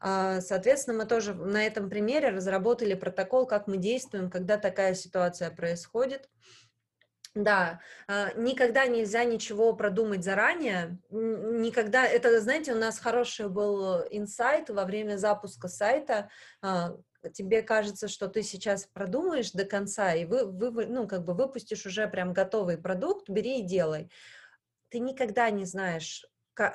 [0.00, 5.50] А, соответственно, мы тоже на этом примере разработали протокол, как мы действуем, когда такая ситуация
[5.50, 6.30] происходит.
[7.34, 10.98] Да, а, никогда нельзя ничего продумать заранее.
[11.10, 16.28] Никогда, это, знаете, у нас хороший был инсайт во время запуска сайта.
[16.60, 16.96] А,
[17.32, 21.86] тебе кажется, что ты сейчас продумаешь до конца и вы, вы, ну, как бы выпустишь
[21.86, 24.10] уже прям готовый продукт, бери и делай.
[24.90, 26.26] Ты никогда не знаешь,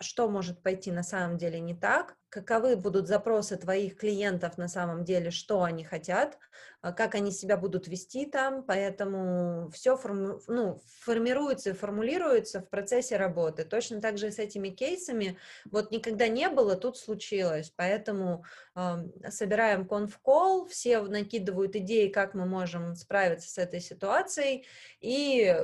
[0.02, 5.04] что может пойти на самом деле не так, каковы будут запросы твоих клиентов на самом
[5.06, 6.38] деле, что они хотят,
[6.82, 12.70] а, как они себя будут вести там, поэтому все форму, ну, формируется и формулируется в
[12.70, 13.64] процессе работы.
[13.64, 18.44] Точно так же и с этими кейсами, вот никогда не было, тут случилось, поэтому
[18.76, 24.66] э, собираем конф-колл, все накидывают идеи, как мы можем справиться с этой ситуацией,
[25.00, 25.56] и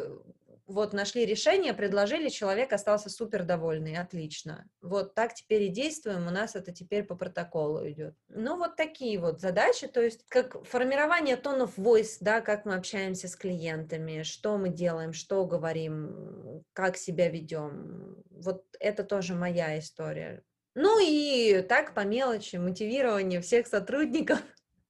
[0.66, 4.66] вот нашли решение, предложили, человек остался супер довольный, отлично.
[4.82, 8.16] Вот так теперь и действуем, у нас это теперь по протоколу идет.
[8.30, 13.28] Ну, вот такие вот задачи, то есть как формирование of voice, да, как мы общаемся
[13.28, 18.24] с клиентами, что мы делаем, что говорим, как себя ведем.
[18.30, 20.44] Вот это тоже моя история.
[20.76, 24.40] Ну и так по мелочи, мотивирование всех сотрудников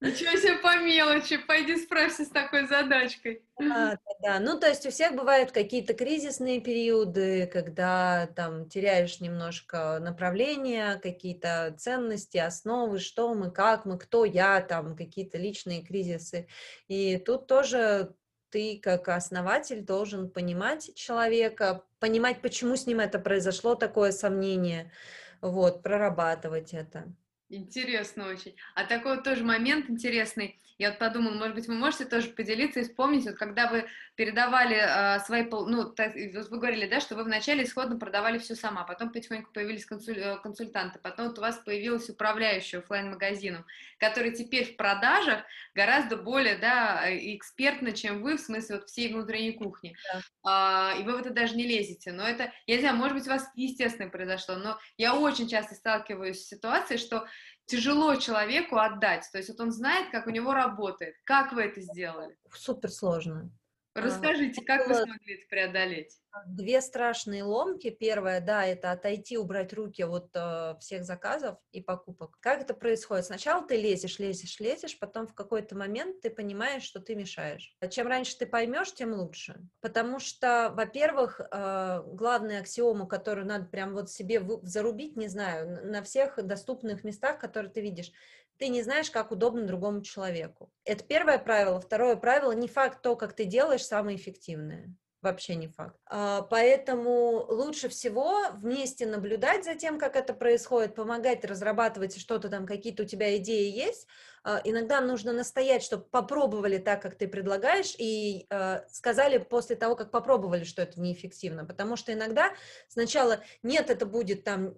[0.03, 3.41] Ничего себе по мелочи, пойди справься с такой задачкой.
[3.57, 4.39] Да, да, да.
[4.39, 11.73] Ну, то есть у всех бывают какие-то кризисные периоды, когда там теряешь немножко направления, какие-то
[11.79, 16.49] ценности, основы, что мы, как мы, кто я, там какие-то личные кризисы.
[16.89, 18.13] И тут тоже
[18.49, 24.91] ты как основатель должен понимать человека, понимать, почему с ним это произошло, такое сомнение,
[25.39, 27.05] вот, прорабатывать это.
[27.49, 28.55] Интересно очень.
[28.75, 30.59] А такой вот тоже момент интересный.
[30.79, 34.75] Я вот подумала, может быть, вы можете тоже поделиться и вспомнить, вот когда вы передавали
[34.75, 39.11] э, свои, ну, вот вы говорили, да, что вы вначале исходно продавали все сама, потом
[39.11, 43.65] потихоньку появились консуль, э, консультанты, потом вот у вас появилась управляющая офлайн магазином
[44.03, 49.53] который теперь в продажах гораздо более, да, экспертно, чем вы, в смысле вот всей внутренней
[49.53, 49.95] кухни.
[50.11, 50.21] Да.
[50.43, 52.11] А, и вы в это даже не лезете.
[52.11, 55.75] Но это, я не знаю, может быть, у вас естественно произошло, но я очень часто
[55.75, 57.25] сталкиваюсь с ситуацией, что
[57.65, 59.27] тяжело человеку отдать.
[59.31, 61.15] То есть вот он знает, как у него работает.
[61.23, 62.35] Как вы это сделали?
[62.53, 63.51] Супер сложно.
[63.95, 66.17] Расскажите, а, как вы смогли это преодолеть?
[66.47, 67.91] Две страшные ломки.
[67.91, 72.37] Первая, да, это отойти, убрать руки от э, всех заказов и покупок.
[72.39, 73.25] Как это происходит?
[73.25, 77.77] Сначала ты лезешь, лезешь, лезешь, потом в какой-то момент ты понимаешь, что ты мешаешь.
[77.91, 79.61] Чем раньше ты поймешь, тем лучше.
[79.79, 86.01] Потому что, во-первых, э, главную аксиому, которую надо прям вот себе зарубить, не знаю, на
[86.01, 88.11] всех доступных местах, которые ты видишь,
[88.57, 90.71] ты не знаешь, как удобно другому человеку.
[90.85, 91.79] Это первое правило.
[91.79, 94.95] Второе правило, не факт то, как ты делаешь, самое эффективное.
[95.23, 95.95] Вообще не факт.
[96.07, 102.65] А, поэтому лучше всего вместе наблюдать за тем, как это происходит, помогать разрабатывать что-то там,
[102.65, 104.05] какие-то у тебя идеи есть.
[104.43, 109.95] А, иногда нужно настоять, чтобы попробовали так, как ты предлагаешь, и а, сказали после того,
[109.95, 111.63] как попробовали, что это неэффективно.
[111.63, 112.53] Потому что иногда
[112.89, 114.75] сначала нет, это будет там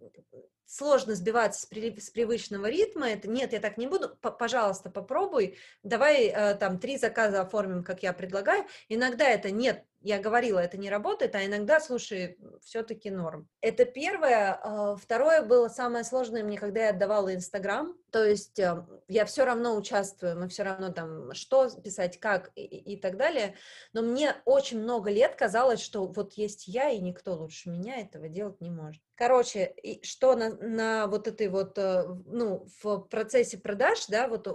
[0.65, 4.89] сложно сбиваться с, при, с привычного ритма, это нет, я так не буду, П пожалуйста,
[4.89, 8.65] попробуй, давай э, там три заказа оформим, как я предлагаю.
[8.89, 13.49] Иногда это нет, я говорила, это не работает, а иногда, слушай, все-таки норм.
[13.59, 14.53] Это первое.
[14.53, 17.97] А, второе было самое сложное мне, когда я отдавала Инстаграм.
[18.11, 22.63] То есть э, я все равно участвую, мы все равно там, что писать, как и,
[22.63, 23.55] и так далее.
[23.93, 28.29] Но мне очень много лет казалось, что вот есть я, и никто лучше меня этого
[28.29, 29.01] делать не может.
[29.15, 34.47] Короче, что на, на вот этой вот, э, ну, в процессе продаж, да, вот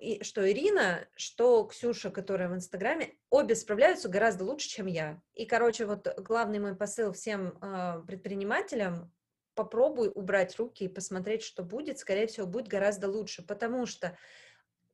[0.00, 5.20] и, что Ирина, что Ксюша, которая в Инстаграме, обе справляются гораздо лучше, чем я.
[5.34, 9.12] И, короче, вот главный мой посыл всем э, предпринимателям,
[9.54, 14.16] попробуй убрать руки и посмотреть, что будет, скорее всего, будет гораздо лучше, потому что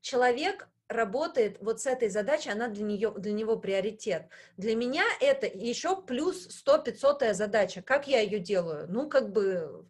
[0.00, 4.28] человек работает вот с этой задачей, она для, нее, для него приоритет.
[4.56, 7.82] Для меня это еще плюс 100-500 задача.
[7.82, 8.86] Как я ее делаю?
[8.88, 9.86] Ну, как бы,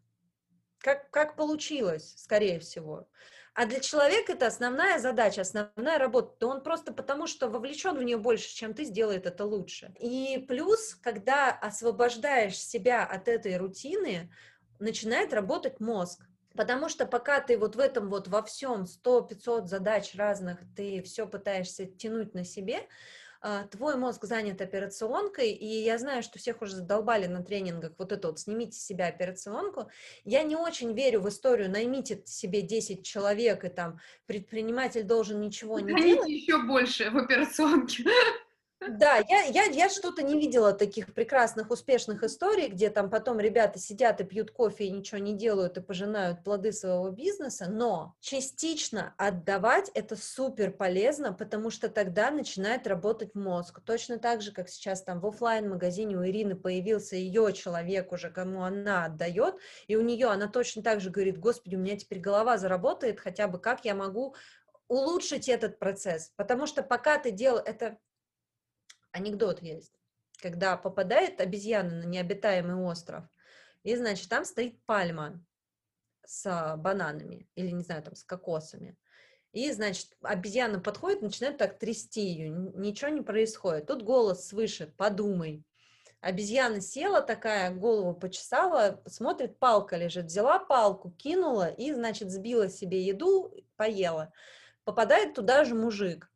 [0.78, 3.08] как, как получилось, скорее всего.
[3.54, 6.34] А для человека это основная задача, основная работа.
[6.38, 9.92] То он просто потому, что вовлечен в нее больше, чем ты, сделает это лучше.
[9.98, 14.30] И плюс, когда освобождаешь себя от этой рутины,
[14.78, 16.24] начинает работать мозг.
[16.54, 21.26] Потому что пока ты вот в этом вот во всем 100-500 задач разных, ты все
[21.26, 22.88] пытаешься тянуть на себе,
[23.70, 28.28] твой мозг занят операционкой, и я знаю, что всех уже задолбали на тренингах вот это
[28.28, 29.90] вот «снимите с себя операционку».
[30.24, 35.80] Я не очень верю в историю «наймите себе 10 человек, и там предприниматель должен ничего
[35.80, 36.28] не делать».
[36.28, 38.04] еще больше в операционке.
[38.88, 43.78] Да, я, я, я что-то не видела таких прекрасных, успешных историй, где там потом ребята
[43.78, 49.12] сидят и пьют кофе и ничего не делают и пожинают плоды своего бизнеса, но частично
[49.18, 53.80] отдавать это супер полезно, потому что тогда начинает работать мозг.
[53.84, 58.30] Точно так же, как сейчас там в офлайн магазине у Ирины появился ее человек уже,
[58.30, 59.56] кому она отдает,
[59.88, 63.46] и у нее она точно так же говорит, господи, у меня теперь голова заработает, хотя
[63.46, 64.34] бы как я могу
[64.88, 67.98] улучшить этот процесс, потому что пока ты делаешь это
[69.12, 69.92] анекдот есть,
[70.40, 73.24] когда попадает обезьяна на необитаемый остров,
[73.82, 75.42] и, значит, там стоит пальма
[76.26, 78.96] с бананами, или, не знаю, там, с кокосами.
[79.52, 83.86] И, значит, обезьяна подходит, начинает так трясти ее, ничего не происходит.
[83.86, 85.64] Тут голос свыше, подумай.
[86.20, 93.02] Обезьяна села такая, голову почесала, смотрит, палка лежит, взяла палку, кинула и, значит, сбила себе
[93.02, 94.32] еду, поела.
[94.84, 96.29] Попадает туда же мужик.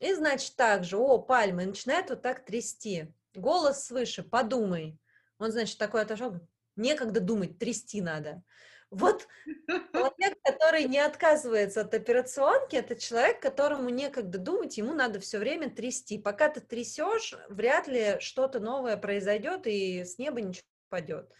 [0.00, 3.12] И, значит, так же, о, пальмы, начинает вот так трясти.
[3.34, 4.98] Голос свыше, подумай.
[5.38, 6.40] Он, значит, такой отошел,
[6.74, 8.42] некогда думать, трясти надо.
[8.90, 9.28] Вот
[9.66, 15.70] человек, который не отказывается от операционки, это человек, которому некогда думать, ему надо все время
[15.70, 16.18] трясти.
[16.18, 21.30] Пока ты трясешь, вряд ли что-то новое произойдет и с неба ничего падет.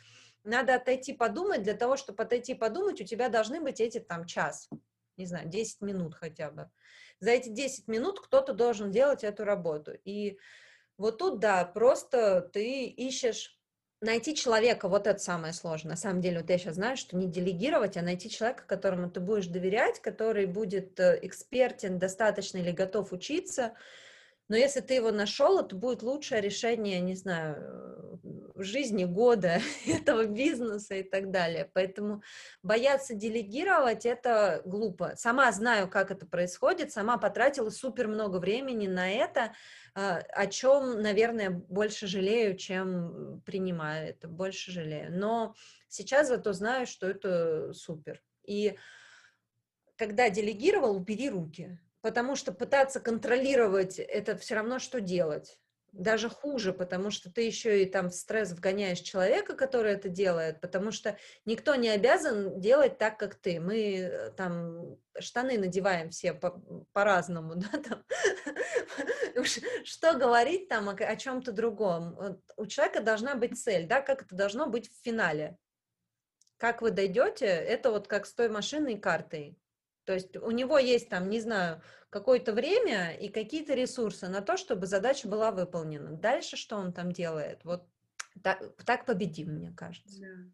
[0.45, 4.69] Надо отойти подумать, для того, чтобы отойти подумать, у тебя должны быть эти там час,
[5.17, 6.71] не знаю, 10 минут хотя бы
[7.21, 9.93] за эти 10 минут кто-то должен делать эту работу.
[10.05, 10.39] И
[10.97, 13.59] вот тут, да, просто ты ищешь
[14.01, 15.91] найти человека, вот это самое сложное.
[15.91, 19.21] На самом деле, вот я сейчас знаю, что не делегировать, а найти человека, которому ты
[19.21, 23.75] будешь доверять, который будет э, экспертен достаточно или готов учиться,
[24.51, 28.19] но если ты его нашел, это будет лучшее решение, не знаю,
[28.53, 31.71] в жизни года этого бизнеса и так далее.
[31.73, 32.21] Поэтому
[32.61, 35.13] бояться делегировать это глупо.
[35.15, 39.55] Сама знаю, как это происходит, сама потратила супер много времени на это,
[39.95, 45.17] а, о чем, наверное, больше жалею, чем принимаю это, больше жалею.
[45.17, 45.55] Но
[45.87, 48.21] сейчас зато знаю, что это супер.
[48.45, 48.77] И
[49.97, 55.59] когда делегировал, убери руки потому что пытаться контролировать это все равно, что делать.
[55.93, 60.61] Даже хуже, потому что ты еще и там в стресс вгоняешь человека, который это делает,
[60.61, 63.59] потому что никто не обязан делать так, как ты.
[63.59, 68.05] Мы э, там штаны надеваем все по- по-разному, да, там.
[69.85, 72.41] Что говорить там о, о чем-то другом?
[72.57, 75.57] У человека должна быть цель, да, как это должно быть в финале.
[76.57, 79.59] Как вы дойдете, это вот как с той машиной и картой.
[80.05, 84.57] То есть у него есть там, не знаю, какое-то время и какие-то ресурсы на то,
[84.57, 86.13] чтобы задача была выполнена.
[86.13, 87.61] Дальше что он там делает?
[87.65, 87.87] Вот
[88.43, 90.21] так, так победим, мне кажется.
[90.21, 90.51] Да.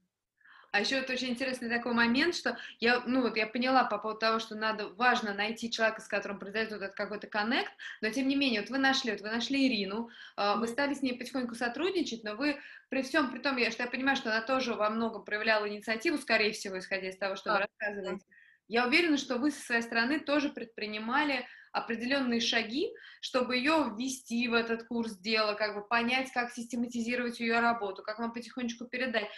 [0.72, 4.20] А еще вот очень интересный такой момент, что я, ну вот я поняла по поводу
[4.20, 7.72] того, что надо, важно найти человека, с которым произойдет вот этот какой-то коннект,
[8.02, 10.58] но тем не менее, вот вы нашли, вот вы нашли Ирину, mm-hmm.
[10.58, 13.88] вы стали с ней потихоньку сотрудничать, но вы при всем, при том, я, что я
[13.88, 17.54] понимаю, что она тоже во многом проявляла инициативу, скорее всего, исходя из того, что а,
[17.54, 18.26] вы рассказываете.
[18.28, 18.34] Да.
[18.68, 22.90] Я уверена, что вы со своей стороны тоже предпринимали определенные шаги,
[23.20, 28.18] чтобы ее ввести в этот курс дела, как бы понять, как систематизировать ее работу, как
[28.18, 29.28] вам потихонечку передать.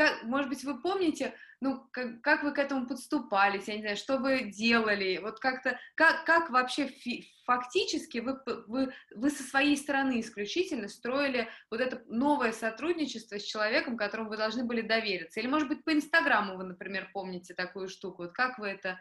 [0.00, 3.98] Как, может быть, вы помните, ну, как, как вы к этому подступались, я не знаю,
[3.98, 9.76] что вы делали, вот как-то, как, как вообще фи, фактически вы, вы, вы со своей
[9.76, 15.48] стороны исключительно строили вот это новое сотрудничество с человеком, которому вы должны были довериться, или,
[15.48, 18.98] может быть, по Инстаграму вы, например, помните такую штуку, вот как вы это...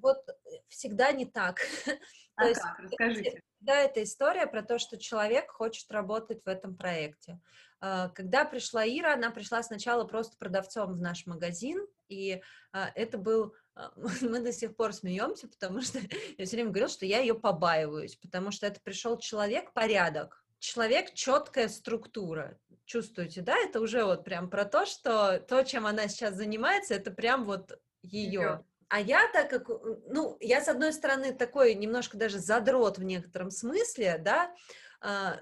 [0.00, 0.26] Вот
[0.66, 1.60] всегда не так.
[2.34, 2.80] А как?
[2.80, 3.42] Расскажите.
[3.60, 7.38] Да, это история про то, что человек хочет работать в этом проекте.
[7.84, 12.40] А, когда пришла Ира, она пришла сначала просто продавцом в наш магазин, и
[12.72, 15.98] а, это был а, мы до сих пор смеемся, потому что
[16.38, 21.12] я все время говорила, что я ее побаиваюсь, потому что это пришел человек порядок, человек
[21.12, 22.56] четкая структура.
[22.84, 23.56] Чувствуете, да?
[23.56, 27.80] Это уже вот прям про то, что то, чем она сейчас занимается, это прям вот
[28.02, 28.64] ее.
[28.88, 29.68] А я так как,
[30.08, 34.54] ну, я с одной стороны такой немножко даже задрот в некотором смысле, да,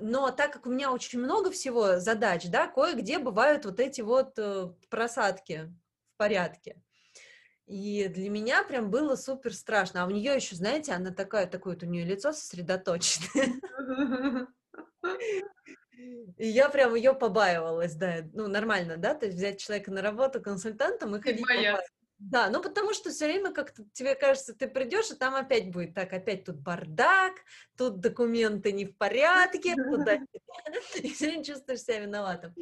[0.01, 4.39] но так как у меня очень много всего задач, да, кое-где бывают вот эти вот
[4.39, 5.71] э, просадки
[6.15, 6.81] в порядке.
[7.67, 10.03] И для меня прям было супер страшно.
[10.03, 13.61] А у нее еще, знаете, она такая, такое вот у нее лицо сосредоточенное.
[16.37, 20.41] И я прям ее побаивалась, да, ну, нормально, да, то есть взять человека на работу
[20.41, 21.47] консультантом и ходить
[22.21, 25.95] Да, ну потому что все время как-то тебе кажется, ты придешь, и там опять будет
[25.95, 27.33] так, опять тут бардак,
[27.79, 30.19] тут документы не в порядке, туда
[30.97, 32.55] и все время чувствуешь себя виноватым.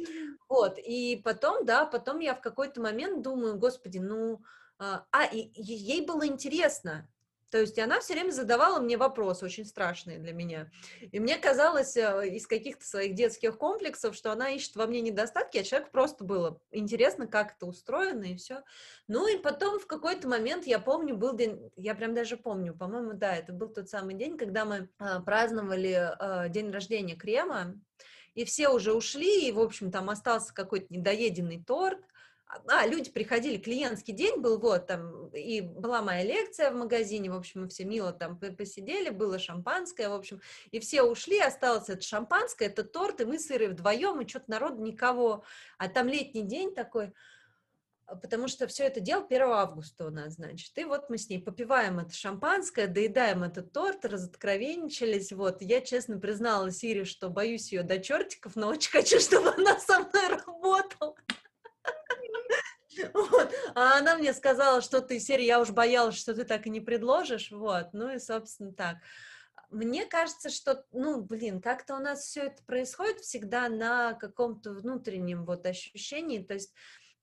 [0.47, 4.41] Вот, и потом, да, потом я в какой-то момент думаю, господи, ну,
[4.77, 7.09] а, а и, ей было интересно,
[7.49, 10.69] то есть она все время задавала мне вопросы очень страшные для меня.
[11.11, 15.57] И мне казалось э, из каких-то своих детских комплексов, что она ищет во мне недостатки,
[15.57, 18.63] а человеку просто было интересно, как это устроено и все.
[19.07, 23.13] Ну и потом в какой-то момент, я помню, был день, я прям даже помню, по-моему,
[23.13, 27.75] да, это был тот самый день, когда мы э, праздновали э, день рождения Крема,
[28.35, 31.99] и все уже ушли, и, в общем, там остался какой-то недоеденный торт,
[32.49, 37.35] а, люди приходили, клиентский день был, вот, там, и была моя лекция в магазине, в
[37.35, 40.41] общем, мы все мило там посидели, было шампанское, в общем,
[40.71, 44.49] и все ушли, осталось это шампанское, это торт, и мы с Ирой вдвоем, и что-то
[44.49, 45.43] народ никого,
[45.77, 47.13] а там летний день такой,
[48.07, 51.29] а, потому что все это дело 1 августа у нас, значит, и вот мы с
[51.29, 57.71] ней попиваем это шампанское, доедаем этот торт, разоткровенничались, вот, я честно призналась Ире, что боюсь
[57.71, 61.15] ее до чертиков, но очень хочу, чтобы она со мной работала.
[63.13, 63.53] Вот.
[63.75, 66.81] А она мне сказала, что ты, Серия, я уж боялась, что ты так и не
[66.81, 68.97] предложишь, вот, ну и, собственно, так.
[69.69, 75.45] Мне кажется, что, ну, блин, как-то у нас все это происходит всегда на каком-то внутреннем
[75.45, 76.73] вот ощущении, то есть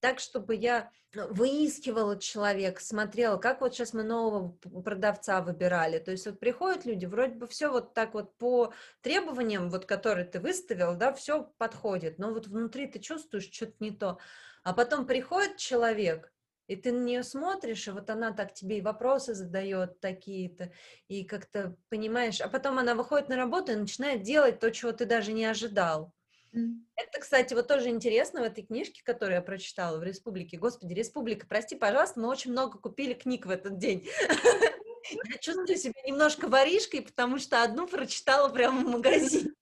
[0.01, 4.51] так, чтобы я выискивала человека, смотрела, как вот сейчас мы нового
[4.83, 5.99] продавца выбирали.
[5.99, 10.27] То есть вот приходят люди, вроде бы все вот так вот по требованиям, вот которые
[10.27, 14.18] ты выставил, да, все подходит, но вот внутри ты чувствуешь что-то не то.
[14.66, 16.32] А потом приходит человек,
[16.66, 20.72] и ты на нее смотришь, и вот она так тебе и вопросы задает такие-то,
[21.06, 25.04] и как-то понимаешь, а потом она выходит на работу и начинает делать то, чего ты
[25.06, 26.12] даже не ожидал.
[26.52, 26.80] Mm.
[26.96, 30.56] Это, кстати, вот тоже интересно в этой книжке, которую я прочитала в Республике.
[30.56, 34.04] Господи, Республика, прости, пожалуйста, мы очень много купили книг в этот день.
[35.30, 39.52] Я чувствую себя немножко воришкой, потому что одну прочитала прямо в магазине.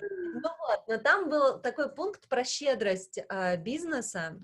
[0.00, 4.38] Ну вот, но там был такой пункт про щедрость э, бизнеса,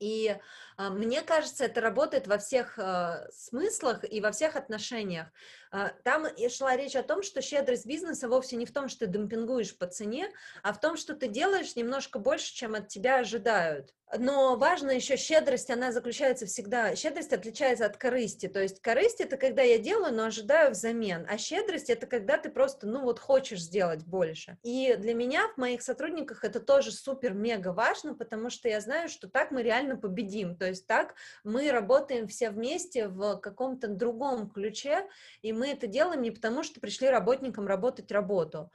[0.00, 0.36] и
[0.78, 5.28] э, мне кажется, это работает во всех э, смыслах и во всех отношениях.
[5.72, 9.12] Э, там шла речь о том, что щедрость бизнеса вовсе не в том, что ты
[9.12, 10.30] демпингуешь по цене,
[10.62, 13.94] а в том, что ты делаешь немножко больше, чем от тебя ожидают.
[14.18, 19.36] Но важно еще щедрость, она заключается всегда, щедрость отличается от корысти, то есть корысть это
[19.36, 23.60] когда я делаю, но ожидаю взамен, а щедрость это когда ты просто, ну вот хочешь
[23.60, 24.58] сделать больше.
[24.64, 29.28] И для меня в моих сотрудниках это тоже супер-мега важно, потому что я знаю, что
[29.28, 31.14] так мы реально победим, то есть так
[31.44, 35.06] мы работаем все вместе в каком-то другом ключе,
[35.42, 38.72] и мы это делаем не потому, что пришли работникам работать работу,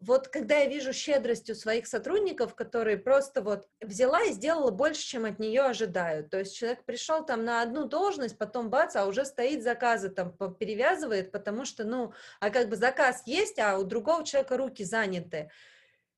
[0.00, 5.02] вот когда я вижу щедрость у своих сотрудников, которые просто вот взяла и сделала больше,
[5.02, 6.30] чем от нее ожидают.
[6.30, 10.32] То есть человек пришел там на одну должность, потом бац, а уже стоит заказы там
[10.56, 15.50] перевязывает, потому что, ну, а как бы заказ есть, а у другого человека руки заняты.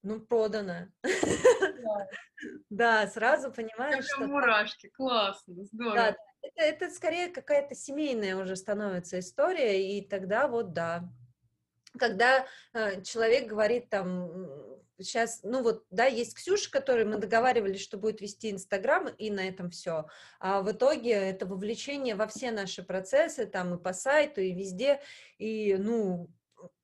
[0.03, 0.89] Ну, продано.
[2.69, 4.27] Да, сразу понимаешь, что...
[4.27, 6.15] мурашки, классно, здорово.
[6.45, 11.09] Это, это скорее какая-то семейная уже становится история, и тогда вот да,
[11.99, 14.31] когда э, человек говорит там,
[14.99, 19.49] сейчас, ну вот, да, есть Ксюша, которой мы договаривались, что будет вести Инстаграм, и на
[19.49, 20.07] этом все.
[20.39, 25.01] А в итоге это вовлечение во все наши процессы, там и по сайту, и везде,
[25.39, 26.31] и, ну,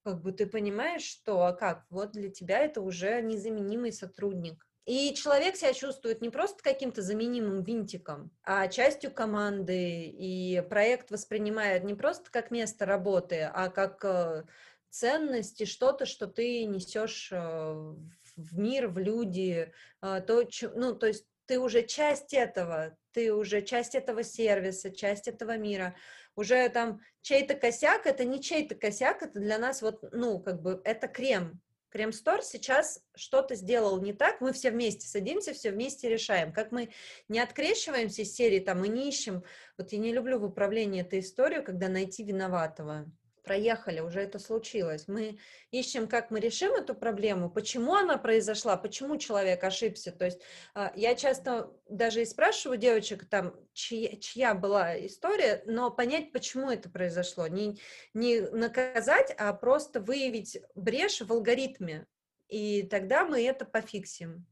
[0.05, 4.67] как бы ты понимаешь, что, а как, вот для тебя это уже незаменимый сотрудник.
[4.91, 11.85] И человек себя чувствует не просто каким-то заменимым винтиком, а частью команды, и проект воспринимает
[11.85, 14.43] не просто как место работы, а как э,
[14.89, 19.73] ценности, что-то, что ты несешь э, в мир, в люди,
[20.03, 20.43] э, то,
[20.75, 25.95] ну, то есть ты уже часть этого, ты уже часть этого сервиса, часть этого мира,
[26.35, 30.81] уже там чей-то косяк, это не чей-то косяк, это для нас вот, ну, как бы,
[30.83, 31.61] это крем,
[31.91, 36.53] Крем-стор сейчас что-то сделал не так, мы все вместе садимся, все вместе решаем.
[36.53, 36.91] Как мы
[37.29, 39.43] не открещиваемся из серии, там, мы не ищем,
[39.77, 43.11] вот я не люблю в управлении эту историю, когда найти виноватого
[43.43, 45.09] проехали, уже это случилось.
[45.09, 45.39] Мы
[45.71, 50.13] ищем, как мы решим эту проблему, почему она произошла, почему человек ошибся.
[50.13, 50.41] То есть
[50.75, 56.71] а, я часто даже и спрашиваю девочек, там, чья, чья была история, но понять, почему
[56.71, 57.47] это произошло.
[57.47, 57.79] Не,
[58.15, 62.07] не наказать, а просто выявить брешь в алгоритме.
[62.49, 64.47] И тогда мы это пофиксим.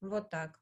[0.00, 0.60] Вот так.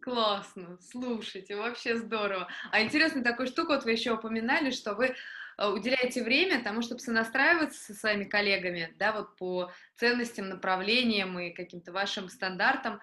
[0.00, 2.48] Классно, слушайте, вообще здорово.
[2.70, 5.14] А интересно такую штуку, вот вы еще упоминали, что вы
[5.58, 11.50] Э, уделяете время тому, чтобы сонастраиваться со своими коллегами, да, вот по ценностям, направлениям и
[11.50, 13.00] каким-то вашим стандартам,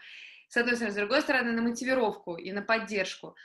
[0.48, 3.36] с одной стороны, с другой стороны, на мотивировку и на поддержку.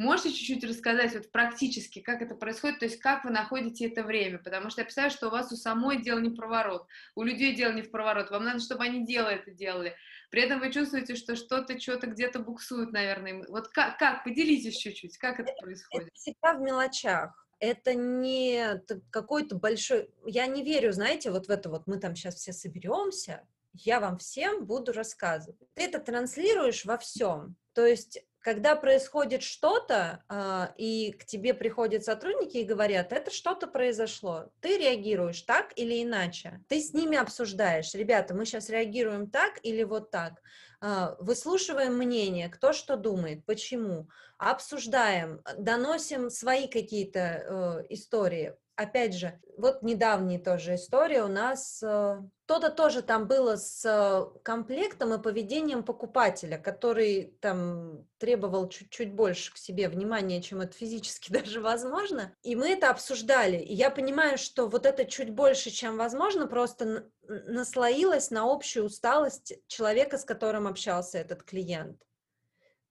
[0.00, 4.38] Можете чуть-чуть рассказать вот практически, как это происходит, то есть как вы находите это время?
[4.38, 7.54] Потому что я представляю, что у вас у самой дело не в проворот, у людей
[7.54, 9.94] дело не в проворот, вам надо, чтобы они дело это делали.
[10.30, 13.44] При этом вы чувствуете, что что-то, что-то где-то буксует, наверное.
[13.48, 14.24] Вот как, как?
[14.24, 16.08] Поделитесь чуть-чуть, как это происходит?
[16.08, 18.80] Это всегда в мелочах это не
[19.10, 20.08] какой-то большой...
[20.24, 24.16] Я не верю, знаете, вот в это вот мы там сейчас все соберемся, я вам
[24.16, 25.60] всем буду рассказывать.
[25.74, 27.56] Ты это транслируешь во всем.
[27.74, 33.66] То есть когда происходит что-то, э, и к тебе приходят сотрудники и говорят, это что-то
[33.66, 36.60] произошло, ты реагируешь так или иначе.
[36.68, 40.40] Ты с ними обсуждаешь, ребята, мы сейчас реагируем так или вот так.
[40.80, 44.08] Э, выслушиваем мнение, кто что думает, почему.
[44.38, 52.18] Обсуждаем, доносим свои какие-то э, истории опять же, вот недавняя тоже история у нас, э,
[52.46, 59.52] что-то тоже там было с э, комплектом и поведением покупателя, который там требовал чуть-чуть больше
[59.52, 62.32] к себе внимания, чем это физически даже возможно.
[62.42, 63.58] И мы это обсуждали.
[63.58, 69.54] И я понимаю, что вот это чуть больше, чем возможно, просто наслоилось на общую усталость
[69.68, 72.02] человека, с которым общался этот клиент.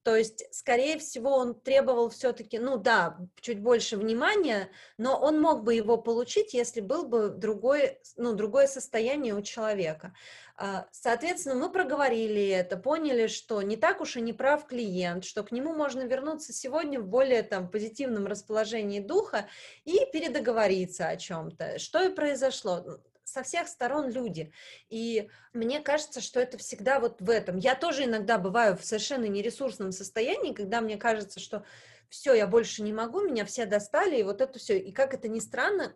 [0.04, 5.64] То есть, скорее всего, он требовал все-таки, ну да, чуть больше внимания, но он мог
[5.64, 10.14] бы его получить, если был бы другой, ну, другое состояние у человека.
[10.56, 15.44] А, соответственно, мы проговорили это, поняли, что не так уж и не прав клиент, что
[15.44, 19.48] к нему можно вернуться сегодня в более там, позитивном расположении духа
[19.86, 21.80] и передоговориться о чем-то.
[21.80, 24.52] Что и произошло со всех сторон люди.
[24.90, 27.58] И мне кажется, что это всегда вот в этом.
[27.58, 31.64] Я тоже иногда бываю в совершенно нересурсном состоянии, когда мне кажется, что
[32.10, 34.80] все, я больше не могу, меня все достали, и вот это все.
[34.80, 35.94] И как это ни странно,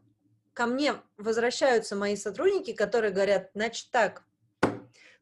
[0.54, 4.24] ко мне возвращаются мои сотрудники, которые говорят, значит так,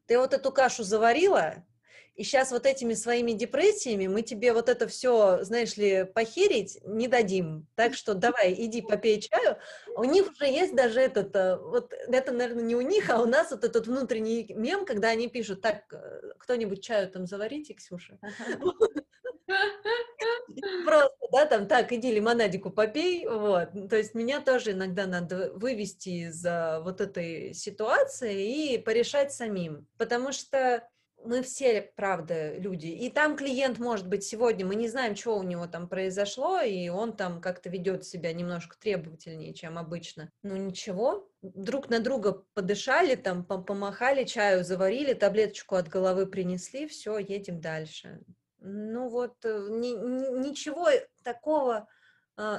[0.06, 1.64] ты вот эту кашу заварила,
[2.14, 7.08] и сейчас вот этими своими депрессиями мы тебе вот это все, знаешь ли, похерить не
[7.08, 7.66] дадим.
[7.74, 9.56] Так что давай, иди попей чаю.
[9.96, 13.26] У них уже есть даже этот, э, вот это, наверное, не у них, а у
[13.26, 18.18] нас вот этот внутренний мем, когда они пишут, так, э, кто-нибудь чаю там заварите, Ксюша.
[20.84, 23.70] Просто, да, там, так, иди лимонадику попей, вот.
[23.88, 30.32] То есть меня тоже иногда надо вывести из вот этой ситуации и порешать самим, потому
[30.32, 30.86] что
[31.24, 32.86] мы все, правда, люди.
[32.86, 36.88] И там клиент, может быть, сегодня, мы не знаем, что у него там произошло, и
[36.88, 40.30] он там как-то ведет себя немножко требовательнее, чем обычно.
[40.42, 47.18] Ну ничего, друг на друга подышали, там помахали, чаю заварили, таблеточку от головы принесли, все,
[47.18, 48.20] едем дальше.
[48.58, 50.88] Ну вот, э, ни, ни, ничего
[51.24, 51.88] такого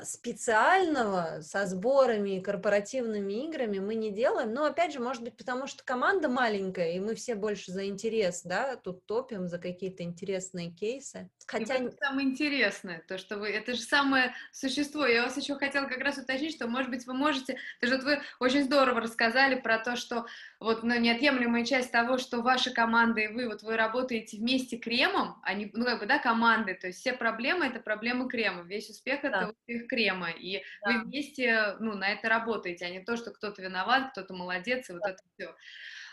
[0.04, 4.54] специального со сборами и корпоративными играми мы не делаем.
[4.54, 8.44] Но, опять же, может быть, потому что команда маленькая, и мы все больше за интерес,
[8.44, 11.30] да, тут топим за какие-то интересные кейсы.
[11.48, 11.76] Хотя...
[11.76, 13.50] И это самое интересное, то, что вы...
[13.50, 15.06] Это же самое существо.
[15.06, 17.58] Я вас еще хотела как раз уточнить, что, может быть, вы можете...
[17.82, 20.26] Это же вот вы очень здорово рассказали про то, что
[20.64, 25.40] вот ну, неотъемлемая часть того, что ваша команда и вы, вот вы работаете вместе кремом,
[25.44, 28.90] а не, ну, как бы, да, команды, то есть все проблемы— это проблемы крема, весь
[28.90, 30.92] успех— это успех крема, и да.
[30.92, 34.94] вы вместе, ну, на это работаете, а не то, что кто-то виноват, кто-то молодец, и
[34.94, 35.10] вот да.
[35.12, 35.56] это все.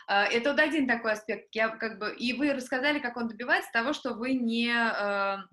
[0.07, 1.55] А, это вот один такой аспект.
[1.55, 5.45] Я как бы и вы рассказали, как он добивается того, что вы не а,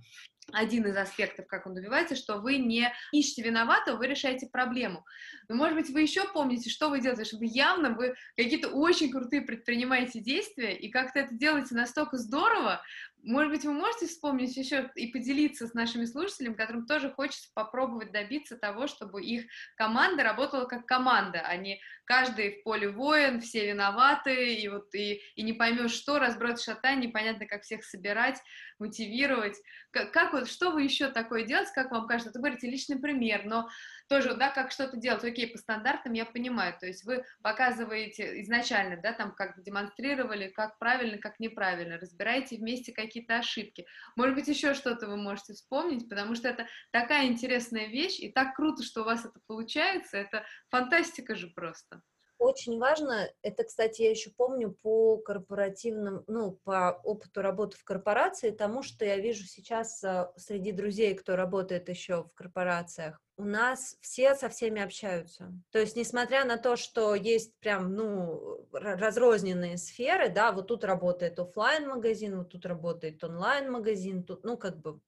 [0.53, 5.05] один из аспектов, как он добивается, что вы не ищете виноватого, вы решаете проблему.
[5.49, 9.43] Но, может быть, вы еще помните, что вы делаете, чтобы явно вы какие-то очень крутые
[9.43, 12.83] предпринимаете действия, и как-то это делаете настолько здорово,
[13.25, 18.13] может быть, вы можете вспомнить еще и поделиться с нашими слушателями, которым тоже хочется попробовать
[18.13, 19.47] добиться того, чтобы их
[19.77, 25.21] команда работала как команда, а не каждый в поле воин, все виноваты, и вот и,
[25.35, 28.41] и не поймешь, что, разброд шатань, непонятно, как всех собирать,
[28.79, 29.57] мотивировать.
[29.91, 32.31] Как, как вот, что вы еще такое делаете, как вам кажется?
[32.33, 33.69] Вы говорите личный пример, но
[34.09, 39.01] тоже, да, как что-то делать, окей, по стандартам я понимаю, то есть вы показываете изначально,
[39.01, 43.87] да, там как демонстрировали, как правильно, как неправильно, разбираете вместе какие-то ошибки.
[44.17, 48.55] Может быть, еще что-то вы можете вспомнить, потому что это такая интересная вещь, и так
[48.57, 52.03] круто, что у вас это получается, это фантастика же просто.
[52.39, 58.53] Очень важно, это, кстати, я еще помню по корпоративным, ну, по опыту работы в корпорации,
[58.53, 63.97] тому, что я вижу сейчас а, среди друзей, кто работает еще в корпорациях, у нас
[64.01, 65.53] все со всеми общаются.
[65.71, 71.39] То есть, несмотря на то, что есть прям, ну, разрозненные сферы, да, вот тут работает
[71.39, 75.01] офлайн магазин вот тут работает онлайн-магазин, тут, ну, как бы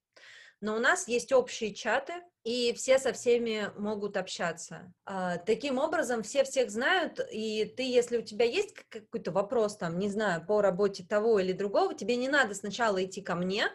[0.61, 2.13] но у нас есть общие чаты,
[2.45, 4.93] и все со всеми могут общаться.
[5.07, 9.99] А, таким образом, все всех знают, и ты, если у тебя есть какой-то вопрос, там,
[9.99, 13.69] не знаю, по работе того или другого, тебе не надо сначала идти ко мне,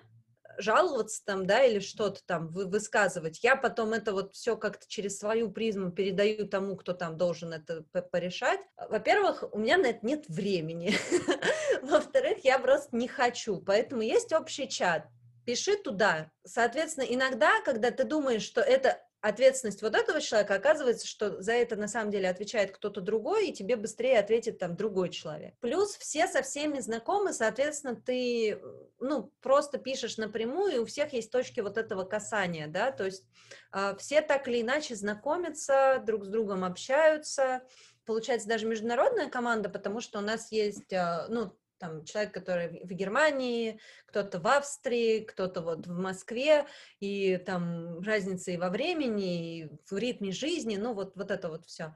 [0.58, 3.43] жаловаться там, да, или что-то там вы, высказывать.
[3.43, 7.84] Я потом это вот все как-то через свою призму передаю тому, кто там должен это
[8.12, 8.60] порешать.
[8.89, 10.93] Во-первых, у меня на это нет времени.
[11.82, 13.58] Во-вторых, я просто не хочу.
[13.62, 15.08] Поэтому есть общий чат.
[15.45, 16.32] Пиши туда.
[16.43, 21.76] Соответственно, иногда, когда ты думаешь, что это ответственность вот этого человека, оказывается, что за это
[21.76, 25.55] на самом деле отвечает кто-то другой, и тебе быстрее ответит там другой человек.
[25.61, 28.61] Плюс все со всеми знакомы, соответственно, ты,
[28.99, 33.28] ну, просто пишешь напрямую, и у всех есть точки вот этого касания, да, то есть
[33.73, 37.63] э, все так или иначе знакомятся, друг с другом общаются,
[38.05, 41.51] получается даже международная команда, потому что у нас есть, э, ну,
[41.86, 46.65] там человек, который в Германии, кто-то в Австрии, кто-то вот в Москве,
[46.99, 51.65] и там разница и во времени, и в ритме жизни, ну вот, вот это вот
[51.65, 51.95] все.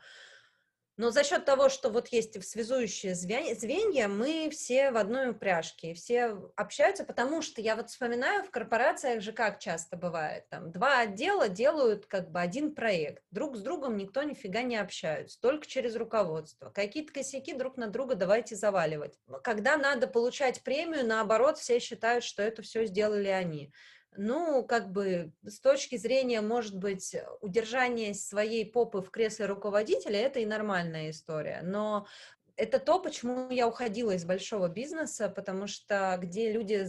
[0.99, 6.35] Но за счет того, что вот есть связующие звенья, мы все в одной упряжке, все
[6.57, 11.47] общаются, потому что я вот вспоминаю, в корпорациях же как часто бывает, там два отдела
[11.47, 16.69] делают как бы один проект, друг с другом никто нифига не общаются, только через руководство.
[16.69, 19.17] Какие-то косяки друг на друга давайте заваливать.
[19.41, 23.71] Когда надо получать премию, наоборот, все считают, что это все сделали они
[24.17, 30.39] ну, как бы с точки зрения, может быть, удержания своей попы в кресле руководителя, это
[30.39, 31.61] и нормальная история.
[31.63, 32.07] Но
[32.55, 36.85] это то, почему я уходила из большого бизнеса, потому что где люди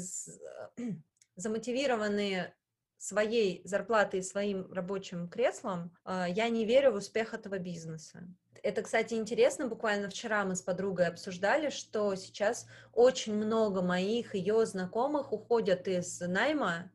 [1.36, 2.52] замотивированы
[2.98, 8.28] своей зарплатой и своим рабочим креслом, а, я не верю в успех этого бизнеса.
[8.62, 9.68] Это, кстати, интересно.
[9.68, 16.20] Буквально вчера мы с подругой обсуждали, что сейчас очень много моих ее знакомых уходят из
[16.20, 16.92] найма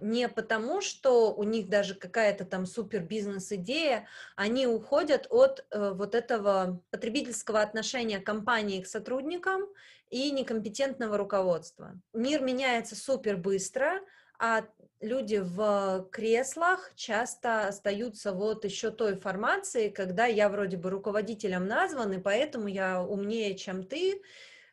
[0.00, 4.06] не потому, что у них даже какая-то там супер бизнес-идея,
[4.36, 9.62] они уходят от э, вот этого потребительского отношения компании к сотрудникам
[10.10, 11.94] и некомпетентного руководства.
[12.12, 14.00] Мир меняется супер быстро,
[14.38, 14.64] а
[15.00, 22.12] люди в креслах часто остаются вот еще той формации, когда я вроде бы руководителем назван,
[22.12, 24.22] и поэтому я умнее, чем ты, а,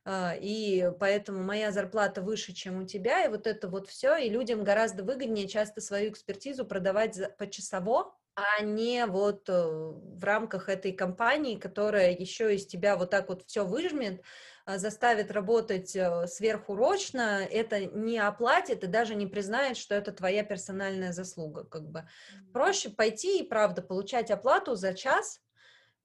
[0.07, 4.63] и поэтому моя зарплата выше, чем у тебя, и вот это вот все, и людям
[4.63, 11.57] гораздо выгоднее часто свою экспертизу продавать почасово, а не вот э, в рамках этой компании,
[11.57, 14.21] которая еще из тебя вот так вот все выжмет,
[14.65, 20.43] а, заставит работать э, сверхурочно, это не оплатит и даже не признает, что это твоя
[20.43, 21.65] персональная заслуга.
[21.65, 22.07] Как бы.
[22.53, 25.41] Проще пойти и, правда, получать оплату за час,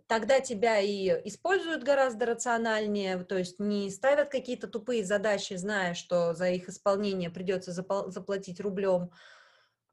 [0.06, 6.34] тогда тебя и используют гораздо рациональнее, то есть не ставят какие-то тупые задачи, зная, что
[6.34, 9.10] за их исполнение придется заплатить рублем,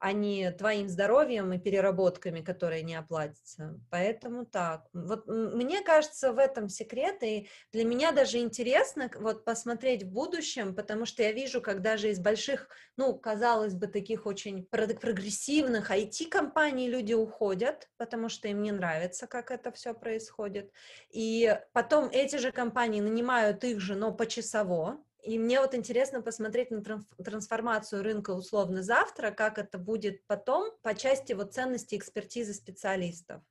[0.04, 3.80] а не твоим здоровьем и переработками, которые не оплатятся.
[3.90, 4.86] Поэтому так.
[4.92, 10.74] Вот мне кажется, в этом секрет, и для меня даже интересно вот посмотреть в будущем,
[10.74, 16.90] потому что я вижу, как даже из больших, ну, казалось бы, таких очень прогрессивных IT-компаний
[16.90, 20.70] люди уходят, потому что им не нравится, как это все происходит.
[21.12, 26.70] И потом эти же компании нанимают их же, но почасово, и мне вот интересно посмотреть
[26.70, 26.82] на
[27.24, 33.42] трансформацию рынка условно завтра, как это будет потом по части вот ценности экспертизы специалистов.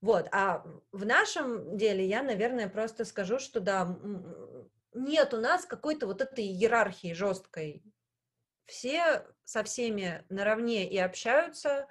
[0.00, 3.98] Вот, а в нашем деле я, наверное, просто скажу, что да,
[4.94, 7.82] нет у нас какой-то вот этой иерархии жесткой.
[8.66, 11.86] Все со всеми наравне и общаются,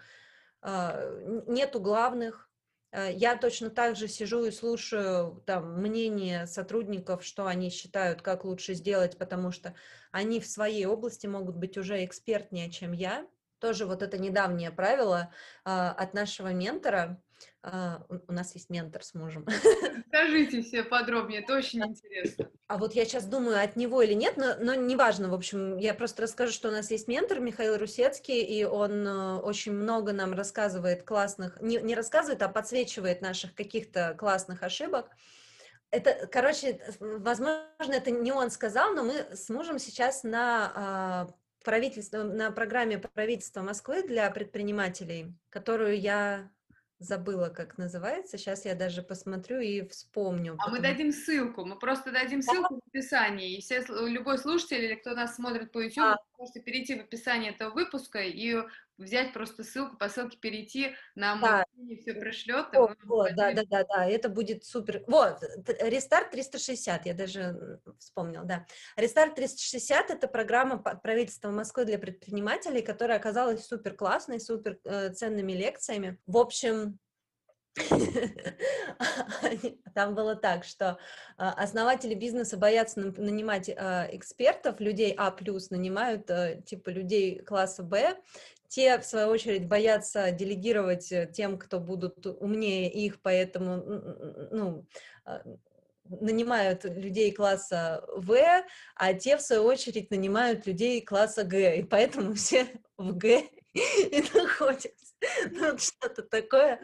[0.62, 1.10] а,
[1.48, 2.49] нету главных,
[2.92, 8.74] я точно так же сижу и слушаю там мнение сотрудников, что они считают, как лучше
[8.74, 9.76] сделать, потому что
[10.12, 13.28] они в своей области могут быть уже экспертнее, чем я.
[13.60, 15.32] Тоже вот это недавнее правило
[15.66, 17.22] э, от нашего ментора.
[17.62, 18.00] Uh,
[18.30, 19.46] у нас есть ментор с мужем.
[20.08, 22.50] Скажите все подробнее, это очень интересно.
[22.68, 25.94] А вот я сейчас думаю, от него или нет, но, но неважно, в общем, я
[25.94, 30.32] просто расскажу, что у нас есть ментор Михаил Русецкий, и он uh, очень много нам
[30.34, 35.10] рассказывает классных, не, не рассказывает, а подсвечивает наших каких-то классных ошибок.
[35.92, 41.34] Это, короче, возможно, это не он сказал, но мы с мужем сейчас на uh,
[41.66, 46.50] правительство, на программе правительства Москвы для предпринимателей, которую я
[47.00, 48.38] забыла, как называется.
[48.38, 50.58] Сейчас я даже посмотрю и вспомню.
[50.60, 51.66] А мы дадим ссылку.
[51.66, 53.58] Мы просто дадим ссылку в описании.
[53.58, 56.18] И все, любой слушатель или кто нас смотрит по YouTube, а.
[56.38, 58.58] можете перейти в описание этого выпуска и
[59.00, 61.66] взять просто ссылку, по ссылке перейти, нам да.
[62.02, 62.68] все пришлет.
[62.74, 65.04] Вот, вот, да, да, да, да, это будет супер.
[65.08, 65.42] Вот,
[65.80, 68.66] Рестарт 360, я даже вспомнил, да.
[68.96, 75.54] Рестарт 360— это программа правительства Москвы для предпринимателей, которая оказалась супер классной, супер э, ценными
[75.54, 76.20] лекциями.
[76.28, 77.00] В общем,
[79.94, 80.98] Там было так, что
[81.38, 85.36] а, основатели бизнеса боятся нанимать а, экспертов, людей А+,
[85.70, 88.18] нанимают э, типа людей класса Б,
[88.70, 93.78] те, в свою очередь, боятся делегировать э, тем, кто будут умнее их, поэтому
[94.52, 94.88] ну,
[95.26, 95.42] а,
[96.06, 98.38] нанимают людей класса В,
[98.96, 102.68] а те, в свою очередь, нанимают людей класса Г, и поэтому все
[102.98, 103.44] в Г
[103.74, 105.16] и находятся.
[105.52, 106.82] Ну, что-то такое.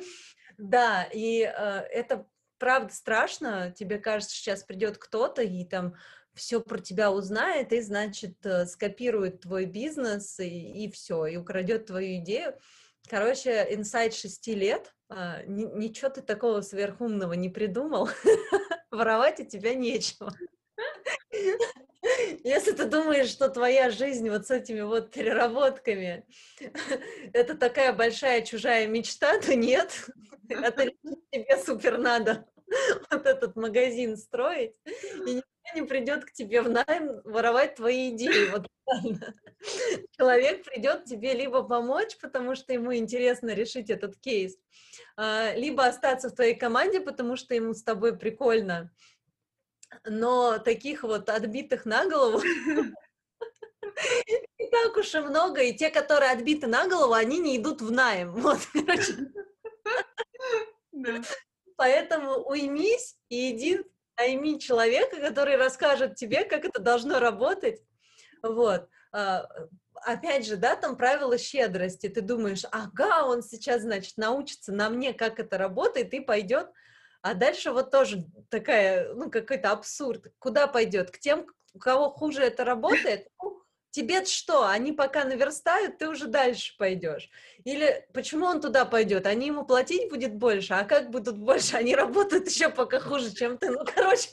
[0.58, 1.52] Да, и э,
[1.92, 2.26] это
[2.58, 3.72] правда страшно.
[3.72, 5.96] Тебе кажется, сейчас придет кто-то и там
[6.36, 11.88] все про тебя узнает и, значит, э, скопирует твой бизнес и, и все, и украдет
[11.88, 12.58] твою идею.
[13.10, 18.10] Короче, инсайт шести лет, а, ничего ты такого сверхумного не придумал,
[18.92, 20.34] воровать у тебя нечего.
[22.44, 26.26] Если ты думаешь, что твоя жизнь вот с этими вот переработками
[27.34, 30.08] это такая большая чужая мечта, то нет.
[30.50, 30.92] Это
[31.32, 32.46] тебе супер надо
[33.12, 34.74] вот этот магазин строить,
[35.28, 38.50] и никто не придет к тебе в найм воровать твои идеи.
[38.52, 38.68] Вот
[40.18, 44.58] Человек придет тебе либо помочь, потому что ему интересно решить этот кейс,
[45.18, 48.92] а, либо остаться в твоей команде, потому что ему с тобой прикольно.
[50.06, 52.42] Но таких вот отбитых на голову
[54.60, 57.92] не так уж и много, и те, которые отбиты на голову, они не идут в
[57.92, 58.34] найм.
[58.42, 59.32] Вот, короче.
[61.78, 63.82] Поэтому уймись и иди
[64.18, 67.82] найми человека, который расскажет тебе, как это должно работать.
[68.42, 68.88] Вот.
[69.12, 69.48] А,
[70.04, 72.10] опять же, да, там правило щедрости.
[72.10, 76.70] Ты думаешь, ага, он сейчас, значит, научится на мне, как это работает, и пойдет.
[77.22, 80.28] А дальше вот тоже такая, ну, какой-то абсурд.
[80.38, 81.12] Куда пойдет?
[81.12, 83.28] К тем, у кого хуже это работает?
[83.42, 83.55] Ну,
[83.96, 84.68] тебе что?
[84.68, 87.30] Они пока наверстают, ты уже дальше пойдешь.
[87.64, 89.26] Или почему он туда пойдет?
[89.26, 91.78] Они ему платить будет больше, а как будут больше?
[91.78, 93.72] Они работают еще пока хуже, чем ты.
[93.72, 94.30] Ну, короче,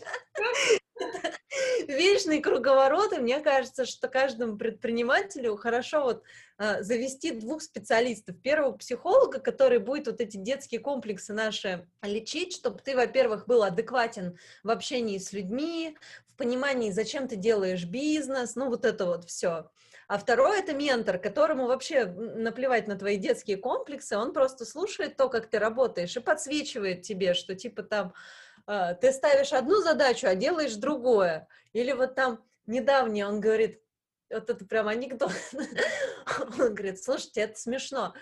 [1.88, 6.22] вечный круговорот, и мне кажется, что каждому предпринимателю хорошо вот
[6.58, 8.40] а, завести двух специалистов.
[8.40, 14.38] Первого психолога, который будет вот эти детские комплексы наши лечить, чтобы ты, во-первых, был адекватен
[14.62, 15.96] в общении с людьми,
[16.28, 19.70] в понимании, зачем ты делаешь бизнес, ну вот это вот все.
[20.08, 25.28] А второй это ментор, которому вообще наплевать на твои детские комплексы, он просто слушает то,
[25.28, 28.12] как ты работаешь, и подсвечивает тебе, что типа там
[28.66, 31.48] ты ставишь одну задачу, а делаешь другое.
[31.72, 33.82] Или вот там недавний он говорит,
[34.30, 35.32] вот это прям анекдот,
[36.58, 38.14] он говорит, слушайте, это смешно.